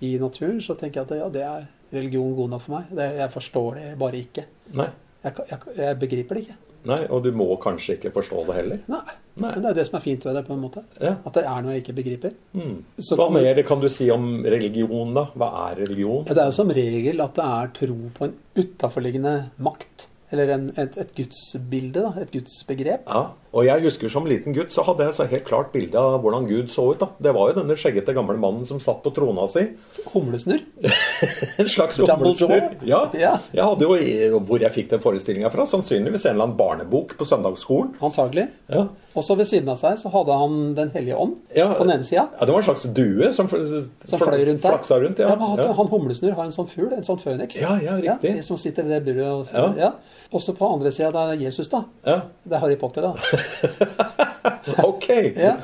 i 0.00 0.14
naturen, 0.18 0.60
så 0.64 0.74
tenker 0.78 1.02
jeg 1.02 1.10
at 1.10 1.16
ja, 1.20 1.28
det 1.28 1.42
er 1.44 1.66
religion 1.92 2.34
god 2.34 2.48
nok 2.54 2.62
for 2.62 2.72
meg. 2.78 2.84
Det, 2.96 3.08
jeg 3.18 3.30
forstår 3.34 3.74
det 3.74 3.98
bare 4.00 4.16
ikke. 4.22 4.46
Jeg, 4.72 5.34
jeg, 5.50 5.58
jeg 5.76 5.98
begriper 6.00 6.34
det 6.38 6.44
ikke. 6.46 6.56
Nei, 6.84 7.04
Og 7.14 7.20
du 7.22 7.28
må 7.36 7.44
kanskje 7.62 7.94
ikke 7.94 8.10
forstå 8.10 8.40
det 8.48 8.54
heller. 8.56 8.78
Nei. 8.90 9.04
Nei. 9.36 9.50
Men 9.54 9.62
det 9.62 9.68
er 9.70 9.76
det 9.78 9.84
som 9.86 9.96
er 10.00 10.02
fint 10.04 10.24
ved 10.26 10.34
det, 10.34 10.42
på 10.48 10.52
en 10.56 10.60
måte. 10.64 10.82
Ja. 11.00 11.12
At 11.24 11.36
det 11.36 11.44
er 11.46 11.62
noe 11.62 11.72
jeg 11.76 11.84
ikke 11.84 11.94
begriper. 12.00 12.32
Mm. 12.56 12.72
Så 12.98 13.16
Hva 13.16 13.28
mer 13.32 13.60
kan 13.68 13.80
du 13.80 13.86
si 13.88 14.08
om 14.10 14.42
religion, 14.44 15.12
da? 15.14 15.26
Hva 15.38 15.50
er 15.70 15.78
religion? 15.84 16.24
Det 16.26 16.34
er 16.36 16.48
jo 16.50 16.56
som 16.56 16.72
regel 16.74 17.22
at 17.22 17.34
det 17.38 17.44
er 17.46 17.70
tro 17.78 17.98
på 18.18 18.26
en 18.26 18.34
utaforliggende 18.58 19.36
makt. 19.62 20.08
Eller 20.32 20.54
en, 20.54 20.68
et, 20.80 20.96
et 20.96 21.14
gudsbilde, 21.16 21.92
da. 22.00 22.22
Et 22.22 22.32
gudsbegrep. 22.32 23.06
Ja, 23.06 23.24
og 23.52 23.64
jeg 23.66 23.82
husker 23.84 24.08
Som 24.12 24.24
liten 24.26 24.54
gutt 24.56 24.72
så 24.72 24.82
hadde 24.86 25.04
jeg 25.04 25.14
så 25.18 25.26
helt 25.28 25.44
klart 25.44 25.72
bilde 25.72 25.98
av 26.00 26.20
hvordan 26.22 26.46
Gud 26.48 26.70
så 26.72 26.86
ut. 26.92 26.98
da. 27.00 27.08
Det 27.20 27.34
var 27.36 27.50
jo 27.52 27.60
denne 27.60 27.76
skjeggete 27.76 28.14
gamle 28.16 28.36
mannen 28.40 28.64
som 28.66 28.80
satt 28.80 29.02
på 29.04 29.12
trona 29.14 29.46
si. 29.52 29.66
Humlesnurr. 30.14 30.62
En 31.60 31.68
slags 31.68 31.98
humlesnurr. 32.00 32.78
Ja. 32.88 33.04
Ja. 33.14 33.36
Jeg 33.52 33.64
hadde 33.64 33.84
jo 33.86 34.40
Hvor 34.48 34.58
jeg 34.64 34.72
fikk 34.74 34.90
den 34.90 35.00
forestillinga 35.04 35.50
fra? 35.52 35.66
Sannsynligvis 35.68 36.24
en 36.26 36.34
eller 36.34 36.48
annen 36.48 36.56
barnebok 36.58 37.16
på 37.18 37.24
søndagsskolen. 37.28 37.94
Antagelig. 38.02 38.48
Ja. 38.72 38.86
Og 39.12 39.20
så 39.26 39.34
ved 39.36 39.44
siden 39.44 39.68
av 39.68 39.76
seg 39.76 39.98
så 40.00 40.08
hadde 40.08 40.32
han 40.40 40.54
Den 40.78 40.88
hellige 40.94 41.18
ånd 41.20 41.34
Ja. 41.54 41.66
på 41.76 41.84
den 41.84 41.98
ene 41.98 42.04
sida. 42.08 42.28
Ja, 42.32 42.46
Det 42.46 42.54
var 42.54 42.62
en 42.62 42.64
slags 42.70 42.86
due 42.96 43.32
som, 43.36 43.48
Som 43.48 44.18
fløy 44.18 44.46
rundt 44.48 44.62
der. 44.62 44.70
Flaksa 44.72 44.96
rundt, 45.02 45.18
ja. 45.20 45.28
men 45.36 45.44
han, 45.50 45.58
ja. 45.60 45.72
han 45.76 45.90
Humlesnurr 45.92 46.32
har 46.38 46.48
en 46.48 46.54
sånn 46.56 46.68
fugl, 46.70 46.92
en 46.96 47.04
sånn 47.04 47.20
føniks. 47.20 47.60
Ja, 47.60 47.76
ja, 47.84 47.98
riktig. 48.00 48.38
som 48.48 48.56
sitter 48.56 48.82
ved 48.88 49.04
det 49.04 49.14
buret. 49.14 49.28
Og, 49.28 49.52
Ja. 49.52 49.66
ja. 49.76 49.92
Også 50.32 50.54
på 50.56 50.64
andre 50.72 50.90
sida, 50.90 51.10
det 51.12 51.36
er 51.36 51.44
Jesus, 51.44 51.68
da. 51.68 51.84
ja. 52.06 52.22
Det 52.48 52.56
er 52.56 52.60
Harry 52.64 52.76
Potter, 52.80 53.02
da. 53.02 53.12
Ok! 54.88 55.08
Ja. 55.36 55.56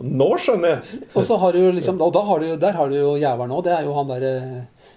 Nå 0.00 0.28
skjønner 0.40 0.76
jeg. 0.76 1.02
Og 1.16 1.26
så 1.28 1.36
har 1.40 1.56
du 1.56 1.60
liksom 1.76 2.00
Og 2.04 2.16
har 2.28 2.40
du, 2.42 2.48
der 2.60 2.76
har 2.78 2.88
du 2.88 2.96
jo 2.96 3.12
jævelen 3.20 3.52
òg. 3.56 3.62
Det 3.66 3.74
er 3.76 3.86
jo 3.86 3.94
han 3.96 4.10
derre 4.10 4.32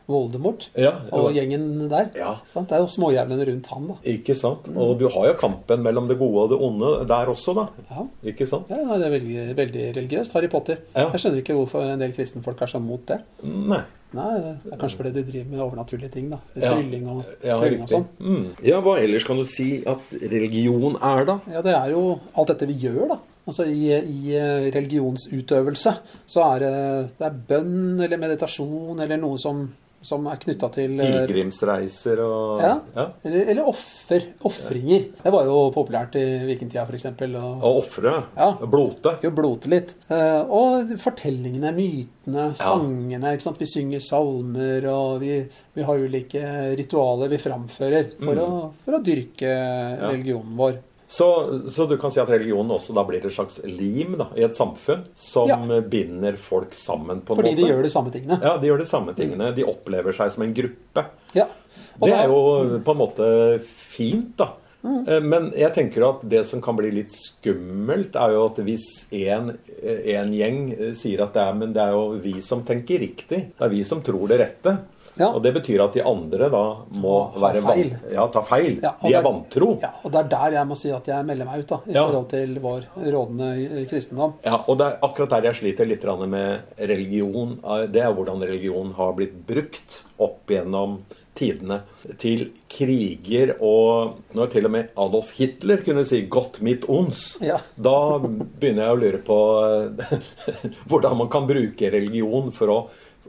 Voldemort 0.10 0.64
Ja, 0.74 0.92
og 1.14 1.30
gjengen 1.36 1.68
der. 1.92 2.08
Ja. 2.18 2.32
Sant? 2.50 2.72
Det 2.72 2.80
er 2.80 2.82
jo 2.82 2.90
småjævlene 2.90 3.46
rundt 3.52 3.68
han, 3.70 3.86
da. 3.92 3.98
Ikke 4.10 4.34
sant? 4.38 4.66
Og 4.74 4.96
du 4.98 5.06
har 5.14 5.28
jo 5.30 5.36
kampen 5.38 5.84
mellom 5.86 6.10
det 6.10 6.18
gode 6.18 6.48
og 6.48 6.50
det 6.54 6.58
onde 6.66 6.90
der 7.10 7.30
også, 7.30 7.54
da. 7.60 7.68
Ja. 7.92 8.08
Ikke 8.34 8.48
sant? 8.50 8.72
Ja, 8.74 8.82
Det 8.90 9.06
er 9.06 9.14
veldig, 9.14 9.46
veldig 9.60 9.86
religiøst. 10.00 10.34
Harry 10.34 10.50
Potter. 10.50 10.82
Ja. 10.96 11.12
Jeg 11.14 11.22
skjønner 11.22 11.44
ikke 11.44 11.60
hvorfor 11.60 11.86
en 11.86 12.02
del 12.02 12.16
kristenfolk 12.18 12.66
er 12.66 12.74
så 12.74 12.82
mot 12.82 13.06
det. 13.12 13.22
Nei. 13.46 13.84
Nei, 14.12 14.40
Det 14.42 14.74
er 14.74 14.78
kanskje 14.82 14.98
fordi 14.98 15.12
de 15.14 15.24
driver 15.28 15.50
med 15.52 15.60
overnaturlige 15.62 16.12
ting. 16.12 16.30
da. 16.32 16.40
Ja. 16.56 16.72
Trylling 16.74 17.08
og, 17.10 17.26
Ja, 17.46 17.58
trylling 17.60 17.84
og 17.84 17.90
sånn. 17.90 18.06
Mm. 18.20 18.46
Ja, 18.66 18.80
hva 18.82 18.96
ellers 18.98 19.24
kan 19.28 19.38
du 19.38 19.44
si 19.46 19.84
at 19.86 20.00
religion 20.22 20.96
er, 20.98 21.26
da? 21.26 21.40
Ja, 21.52 21.62
Det 21.62 21.76
er 21.76 21.92
jo 21.92 22.20
alt 22.36 22.48
dette 22.48 22.68
vi 22.68 22.74
gjør, 22.88 23.08
da. 23.14 23.20
Altså 23.50 23.66
I, 23.66 23.86
i 23.98 24.34
eh, 24.38 24.70
religionsutøvelse 24.74 25.94
så 26.30 26.44
er 26.56 26.60
det, 26.64 26.74
det 27.20 27.26
er 27.28 27.38
bønn 27.50 28.00
eller 28.06 28.18
meditasjon 28.22 29.00
eller 29.02 29.18
noe 29.18 29.38
som, 29.42 29.64
som 30.02 30.26
er 30.32 30.38
knytta 30.40 30.70
til 30.72 30.94
eh, 31.00 31.10
Pilegrimsreiser 31.12 32.20
og 32.24 32.62
Ja. 32.64 32.74
ja. 32.96 33.06
Eller, 33.26 33.50
eller 33.52 33.68
offer. 33.68 34.28
Ofringer. 34.48 35.08
Det 35.24 35.32
var 35.34 35.46
jo 35.50 35.58
populært 35.76 36.16
i 36.16 36.24
vikingtida, 36.48 36.86
f.eks. 36.88 37.06
Å 37.40 37.72
ofre. 37.74 38.14
Ja. 38.38 38.52
Blote. 38.64 39.18
jo 39.24 39.32
blote 39.36 39.68
litt. 39.72 39.96
Eh, 40.10 40.42
og 40.48 40.94
fortellingene, 41.04 41.74
mytene, 41.76 42.50
sangene. 42.56 43.34
ikke 43.36 43.48
sant? 43.50 43.60
Vi 43.60 43.68
synger 43.70 44.00
salmer, 44.04 44.88
og 44.92 45.20
vi, 45.24 45.42
vi 45.76 45.84
har 45.88 46.00
ulike 46.00 46.44
ritualer 46.80 47.28
vi 47.30 47.38
framfører 47.44 48.14
for, 48.20 48.36
Mm. 48.40 48.46
å, 48.46 48.72
for 48.86 48.98
å 49.00 49.04
dyrke 49.04 49.52
religionen 50.00 50.56
vår. 50.60 50.80
Så, 51.10 51.26
så 51.74 51.88
du 51.90 51.96
kan 51.98 52.12
si 52.14 52.20
at 52.22 52.30
religionen 52.30 52.70
også 52.76 52.94
da 52.94 53.02
blir 53.08 53.24
et 53.26 53.34
slags 53.34 53.56
lim 53.66 54.14
da, 54.20 54.28
i 54.38 54.44
et 54.46 54.54
samfunn 54.54 55.08
som 55.18 55.50
Ja. 55.50 55.58
binder 55.82 56.36
folk 56.38 56.76
sammen 56.78 57.24
på 57.26 57.34
en 57.34 57.40
Fordi 57.42 57.56
måte? 57.56 57.64
de 57.64 57.72
gjør 57.72 57.82
de 57.88 57.90
samme 57.90 58.12
tingene. 58.14 58.38
Ja, 58.46 58.52
de 58.62 58.68
gjør 58.70 58.78
de 58.84 58.86
samme 58.86 59.16
tingene. 59.18 59.48
De 59.58 59.66
opplever 59.66 60.14
seg 60.14 60.32
som 60.36 60.44
en 60.46 60.54
gruppe. 60.54 61.06
Ja. 61.34 61.48
Det 62.00 62.14
er 62.14 62.28
jo 62.30 62.80
på 62.86 62.94
en 62.94 63.02
måte 63.02 63.30
fint, 63.66 64.36
da. 64.38 64.52
Mm. 64.86 65.00
Eh, 65.10 65.20
Men 65.20 65.50
jeg 65.58 65.74
tenker 65.76 66.06
at 66.08 66.22
det 66.30 66.46
som 66.48 66.62
kan 66.64 66.78
bli 66.78 66.92
litt 66.92 67.12
skummelt, 67.12 68.14
er 68.16 68.32
jo 68.38 68.46
at 68.46 68.62
hvis 68.64 68.86
en, 69.12 69.50
en 69.84 70.32
gjeng 70.32 70.62
eh, 70.78 70.94
sier 70.96 71.26
at 71.26 71.34
det 71.36 71.42
er, 71.42 71.58
men 71.58 71.74
det 71.76 71.82
er 71.84 71.98
jo 71.98 72.06
vi 72.22 72.38
som 72.46 72.62
tenker 72.64 73.02
riktig, 73.02 73.42
det 73.58 73.66
er 73.66 73.74
vi 73.74 73.82
som 73.84 74.02
tror 74.06 74.30
det 74.32 74.40
rette. 74.40 74.78
Ja. 75.18 75.30
Og 75.34 75.42
det 75.44 75.54
betyr 75.56 75.82
at 75.84 75.94
de 75.94 76.04
andre 76.04 76.50
da 76.50 76.64
må 77.00 77.34
ta 77.34 77.40
være 77.40 77.62
van- 77.64 77.74
feil. 77.74 77.94
Ja, 78.14 78.28
ta 78.28 78.42
feil. 78.42 78.80
Ja, 78.84 78.94
de 79.02 79.14
er 79.14 79.22
vantro. 79.24 79.80
Ja, 79.82 79.92
og 80.04 80.12
det 80.12 80.20
er 80.20 80.30
der 80.30 80.52
jeg 80.60 80.68
må 80.68 80.78
si 80.78 80.92
at 80.92 81.06
jeg 81.08 81.26
melder 81.26 81.46
meg 81.46 81.60
ut, 81.60 81.68
da, 81.68 81.80
i 81.88 81.94
Ja. 81.94 82.06
forhold 82.08 82.30
til 82.30 82.60
vår 82.60 82.82
rådende 82.98 83.88
kristendom. 83.90 84.34
Ja, 84.46 84.64
og 84.68 84.78
det 84.78 84.88
er 84.88 85.00
akkurat 85.04 85.30
der 85.30 85.42
jeg 85.50 85.56
sliter 85.56 85.86
litt 85.88 86.04
med 86.30 86.62
religion. 86.80 87.60
eh, 87.64 87.86
Det 87.88 88.02
er 88.02 88.14
hvordan 88.14 88.42
religion 88.42 88.94
har 88.94 89.14
blitt 89.14 89.46
brukt 89.48 90.04
opp 90.20 90.46
gjennom 90.48 91.00
tidene 91.36 91.82
til 92.18 92.52
kriger 92.68 93.56
og 93.62 94.18
Når 94.34 94.50
til 94.52 94.66
og 94.66 94.72
med 94.72 94.90
Adolf 94.98 95.32
Hitler 95.38 95.78
kunne 95.78 96.06
si 96.06 96.28
'Gott 96.28 96.60
mit 96.62 96.82
uns', 96.88 97.38
Ja. 97.42 97.58
da 97.82 98.20
begynner 98.20 98.88
jeg 98.88 98.98
å 98.98 99.00
lure 99.00 99.18
på 99.24 99.40
eh, 100.00 100.20
hvordan 100.90 101.18
man 101.18 101.30
kan 101.30 101.48
bruke 101.48 101.92
religion 101.92 102.52
for 102.52 102.68
å 102.68 102.80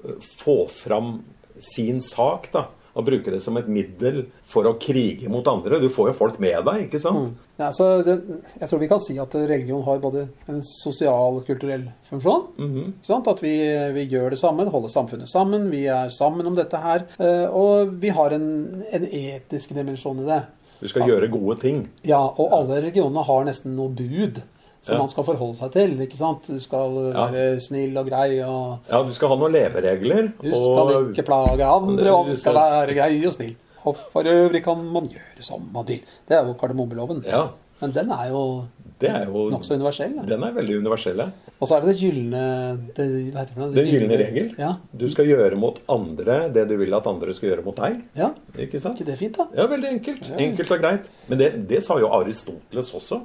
eh, 0.04 0.14
få 0.20 0.68
fram 0.68 1.22
sin 1.62 2.00
sak, 2.04 2.50
da. 2.52 2.66
og 2.90 3.04
bruke 3.06 3.30
det 3.30 3.38
som 3.40 3.54
et 3.56 3.68
middel 3.70 4.24
for 4.50 4.66
å 4.66 4.72
krige 4.82 5.28
mot 5.30 5.46
andre. 5.46 5.78
Du 5.80 5.86
får 5.94 6.08
jo 6.10 6.14
folk 6.18 6.40
med 6.42 6.56
deg, 6.66 6.88
ikke 6.88 6.98
sant? 7.00 7.36
Ja, 7.60 7.68
så 7.72 8.02
det, 8.02 8.16
jeg 8.58 8.66
tror 8.68 8.80
vi 8.82 8.88
kan 8.90 9.00
si 9.04 9.14
at 9.22 9.36
religion 9.38 9.84
har 9.86 10.00
både 10.02 10.24
en 10.50 10.58
sosial 10.66 11.38
og 11.38 11.46
kulturell 11.46 11.84
funksjon. 12.10 12.48
ikke 12.58 13.06
sant? 13.06 13.30
At 13.30 13.42
vi, 13.44 13.52
vi 13.94 14.06
gjør 14.10 14.34
det 14.34 14.40
sammen, 14.42 14.72
holder 14.74 14.90
samfunnet 14.90 15.30
sammen, 15.30 15.70
vi 15.70 15.84
er 15.86 16.10
sammen 16.10 16.50
om 16.50 16.58
dette 16.58 16.80
her. 16.82 17.06
eh, 17.22 17.46
Og 17.46 17.94
vi 18.02 18.10
har 18.10 18.34
en, 18.34 18.48
en 18.90 19.06
etisk 19.06 19.70
dimensjon 19.78 20.24
i 20.24 20.26
det. 20.26 20.40
Du 20.80 20.88
skal 20.90 21.06
gjøre 21.06 21.30
gode 21.30 21.60
ting. 21.62 21.84
Ja, 22.08 22.24
og 22.26 22.50
alle 22.56 22.80
religionene 22.82 23.22
har 23.28 23.44
nesten 23.46 23.76
noe 23.78 23.94
bud 23.94 24.42
som 24.82 24.94
Ja. 24.94 24.98
man 24.98 25.08
skal 25.08 25.24
forholde 25.24 25.56
seg 25.58 25.72
til. 25.72 26.00
ikke 26.00 26.16
sant? 26.16 26.46
Du 26.46 26.58
skal 26.60 27.12
Ja. 27.12 27.26
være 27.30 27.60
snill 27.60 27.96
og 27.98 28.06
grei, 28.08 28.40
og 28.42 28.78
Ja, 28.90 29.02
du 29.02 29.12
skal 29.12 29.28
ha 29.28 29.34
noen 29.36 29.52
leveregler. 29.52 30.32
du 30.42 30.48
skal 30.50 30.94
og- 30.96 31.12
ikke 31.14 31.24
plage 31.26 31.64
andre, 31.64 32.10
og 32.12 32.26
Du 32.26 32.36
skal 32.36 32.54
være 32.54 32.94
grei 32.94 33.26
og 33.26 33.32
snill. 33.34 33.56
Og 33.86 33.96
for 34.12 34.22
øvrig 34.22 34.62
kan 34.62 34.76
man 34.92 35.06
gjøre 35.08 35.40
som 35.42 35.62
man 35.72 35.84
vil. 35.86 36.00
Det 36.28 36.36
er 36.36 36.46
jo 36.46 36.52
kardemommeloven. 36.54 37.24
Ja, 37.26 37.48
Men 37.82 37.92
den 37.92 38.10
er 38.12 38.28
jo 38.28 38.64
det 39.00 39.08
er 39.08 39.24
jo 39.24 39.48
nokså 39.50 39.72
universell. 39.74 40.14
Ja. 40.16 40.22
Den 40.36 40.42
er 40.44 40.52
veldig 40.52 40.76
universell. 40.84 41.20
Og 41.60 41.66
så 41.68 41.76
er 41.76 41.80
det 41.80 41.96
det 41.96 42.00
gylne 42.02 42.78
det, 42.94 43.32
hva 43.32 43.40
heter 43.40 43.54
det? 43.56 43.74
Det 43.74 43.74
Den 43.74 43.86
gylne 43.94 44.18
regel. 44.18 44.54
Ja. 44.58 44.74
Du 44.94 45.08
skal 45.08 45.24
gjøre 45.24 45.56
mot 45.56 45.78
andre 45.88 46.50
det 46.52 46.68
du 46.68 46.76
vil 46.76 46.92
at 46.92 47.06
andre 47.06 47.32
skal 47.32 47.48
gjøre 47.56 47.64
mot 47.64 47.76
deg. 47.76 48.02
ja. 48.14 48.30
Ikke 48.58 48.78
sant? 48.78 48.98
ikke 49.00 49.06
det 49.06 49.18
fint, 49.18 49.36
da? 49.38 49.46
Ja, 49.56 49.66
veldig 49.66 49.88
enkelt. 49.98 50.28
Ja. 50.28 50.36
Enkelt 50.36 50.70
og 50.70 50.78
greit. 50.80 51.00
Men 51.28 51.38
det, 51.38 51.68
det 51.68 51.82
sa 51.82 51.94
jo 51.98 52.08
Aristoteles 52.08 52.92
også. 52.94 53.22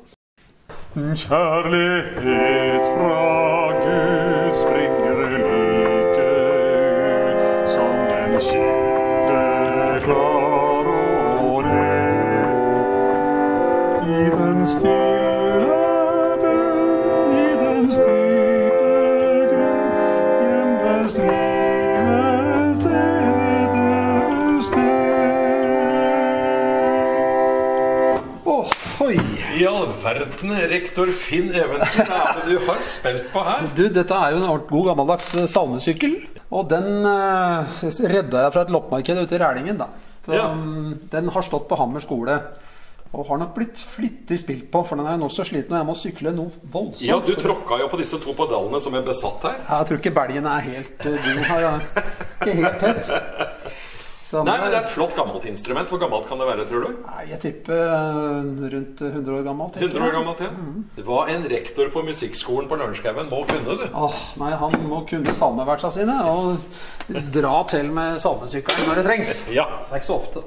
Kjærlighet 0.96 2.86
fra 2.96 3.72
Gud 3.84 4.52
springer 4.56 5.16
like 5.28 6.24
ut 6.24 7.70
som 7.70 7.96
en 8.20 8.34
kilde 8.40 10.00
klar 10.06 10.86
og 11.40 11.64
ren. 11.66 12.58
I 14.08 14.30
den 14.40 14.68
stille 14.68 15.25
I 29.56 29.64
all 29.70 29.86
verden, 30.04 30.52
rektor 30.70 31.08
Finn 31.16 31.48
Evensen, 31.56 32.08
hva 32.10 32.18
er 32.34 32.40
det 32.42 32.56
du 32.58 32.66
har 32.68 32.82
spilt 32.84 33.30
på 33.32 33.44
her? 33.46 33.70
Du, 33.78 33.86
dette 33.94 34.18
er 34.18 34.34
jo 34.36 34.42
en 34.44 34.66
god 34.68 34.90
gammeldags 34.90 35.30
eh, 35.40 35.46
salmesykkel. 35.48 36.18
Og 36.56 36.68
den 36.72 37.06
uh, 37.08 37.80
redda 38.12 38.44
jeg 38.46 38.54
fra 38.56 38.66
et 38.66 38.74
loppemarked 38.76 39.22
ute 39.24 39.38
i 39.38 39.42
Rælingen, 39.42 39.80
da. 39.80 39.88
Så, 40.26 40.34
Ja. 40.36 40.50
mm, 40.54 41.08
Den 41.12 41.30
har 41.32 41.46
stått 41.46 41.68
på 41.70 41.78
Hammer 41.80 42.04
skole. 42.04 42.36
Og 43.16 43.30
har 43.30 43.38
nok 43.40 43.54
blitt 43.56 43.80
flittig 43.80 44.42
spilt 44.42 44.66
på, 44.74 44.82
for 44.84 45.00
den 45.00 45.08
er 45.08 45.16
nokså 45.22 45.46
sliten, 45.48 45.72
og 45.72 45.80
jeg 45.80 45.88
må 45.88 45.96
sykle 45.96 46.34
noe 46.36 46.52
voldsomt. 46.74 47.06
Ja, 47.08 47.20
du 47.24 47.32
tråkka 47.40 47.78
jo 47.80 47.88
på 47.88 48.00
disse 48.02 48.20
to 48.20 48.34
pedalene 48.36 48.82
som 48.84 48.98
er 49.00 49.06
besatt 49.08 49.46
her. 49.48 49.62
Jeg 49.70 49.88
tror 49.88 50.02
ikke 50.02 50.16
belgen 50.18 50.50
er 50.52 50.66
helt 50.68 51.06
uh, 51.06 51.16
god 51.16 51.44
her. 51.52 51.60
ja. 51.64 51.76
Ikke 52.42 52.58
helt 52.60 52.82
tett. 52.84 53.14
Så, 54.26 54.42
Nei, 54.42 54.56
men 54.58 54.72
det 54.74 54.78
er 54.80 54.88
et 54.88 54.94
flott 54.96 55.12
gammelt 55.14 55.44
instrument. 55.46 55.92
Hvor 55.92 56.00
gammelt 56.02 56.26
kan 56.26 56.40
det 56.42 56.48
være, 56.50 56.64
tror 56.66 56.88
du? 56.88 56.94
Nei, 57.06 57.26
Jeg 57.30 57.38
tipper 57.44 57.78
eh, 57.78 58.64
rundt 58.74 59.02
100 59.06 59.36
år 59.36 59.44
gammelt. 59.46 59.76
100 59.78 60.02
år 60.02 60.16
gammelt, 60.16 60.40
ja. 60.42 61.04
Hva 61.06 61.18
en 61.30 61.44
rektor 61.52 61.92
på 61.94 62.02
musikkskolen 62.08 62.66
på 62.72 62.80
Lørenskauen 62.80 63.30
må 63.30 63.44
kunne, 63.46 63.76
du. 63.78 63.84
Åh, 63.94 64.18
nei, 64.42 64.50
Han 64.58 64.74
må 64.90 65.04
kunne 65.06 65.36
salmeversa 65.38 65.92
sine 65.94 66.16
og 66.26 66.58
dra 67.36 67.60
til 67.70 67.92
med 67.94 68.18
salmesykkelen 68.24 68.90
når 68.90 69.02
det 69.02 69.04
trengs. 69.12 69.34
Ja. 69.54 69.68
Det 69.92 69.94
er 69.94 70.02
ikke 70.02 70.10
så 70.10 70.18
ofte. 70.18 70.46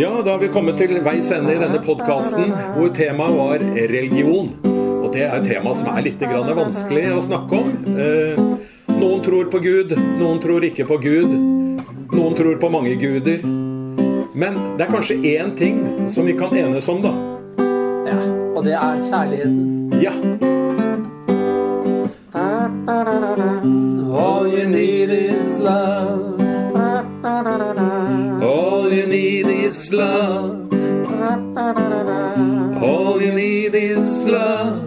Ja, 0.00 0.14
da 0.24 0.30
har 0.30 0.40
vi 0.40 0.48
kommet 0.52 0.80
til 0.80 0.96
veis 1.04 1.28
ende 1.36 1.58
i 1.58 1.60
denne 1.60 1.82
podkasten, 1.84 2.56
hvor 2.78 2.88
temaet 2.96 3.36
var 3.36 3.66
religion. 3.92 4.48
Og 4.64 5.12
det 5.12 5.28
er 5.28 5.36
et 5.42 5.50
tema 5.52 5.76
som 5.76 5.92
er 5.92 6.08
litt 6.08 6.24
grann 6.24 6.48
vanskelig 6.56 7.04
å 7.12 7.20
snakke 7.28 7.60
om. 7.60 7.76
Noen 8.96 9.22
tror 9.22 9.44
på 9.52 9.58
Gud, 9.58 9.92
noen 10.18 10.38
tror 10.40 10.64
ikke 10.64 10.86
på 10.88 10.96
Gud. 11.02 11.32
Noen 12.12 12.34
tror 12.38 12.56
på 12.60 12.70
mange 12.72 12.94
guder. 12.96 13.42
Men 14.36 14.56
det 14.76 14.86
er 14.86 14.92
kanskje 14.92 15.16
én 15.36 15.52
ting 15.58 15.82
som 16.12 16.26
vi 16.28 16.32
kan 16.36 16.52
enes 16.56 16.88
om, 16.88 17.02
da. 17.04 17.12
Ja, 18.06 18.16
Og 18.56 18.64
det 18.64 18.72
er 18.72 19.00
kjærligheten. 19.04 19.92
Ja. 20.00 20.12
All 24.16 24.46
you 24.46 24.68
need 24.68 25.10
is 25.10 25.60
love. 25.60 26.40
All 28.42 28.92
you 28.92 29.06
need 29.06 29.46
is 29.46 29.92
love. 29.92 30.72
All 32.82 33.20
you 33.20 33.32
need 33.32 33.74
is 33.74 34.24
love. 34.24 34.82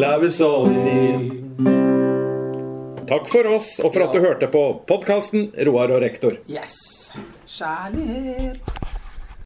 Love 0.00 0.24
is 0.24 0.40
all 0.40 0.66
you 0.66 0.82
need. 0.82 1.39
Takk 3.10 3.26
for 3.28 3.46
oss, 3.56 3.72
og 3.82 3.92
for 3.92 4.04
at 4.06 4.14
du 4.14 4.20
hørte 4.22 4.46
på 4.52 4.62
podkasten 4.88 5.50
Roar 5.66 5.90
og 5.96 6.02
rektor. 6.04 6.38
Yes. 6.48 6.76
Kjærlighet. 7.50 8.79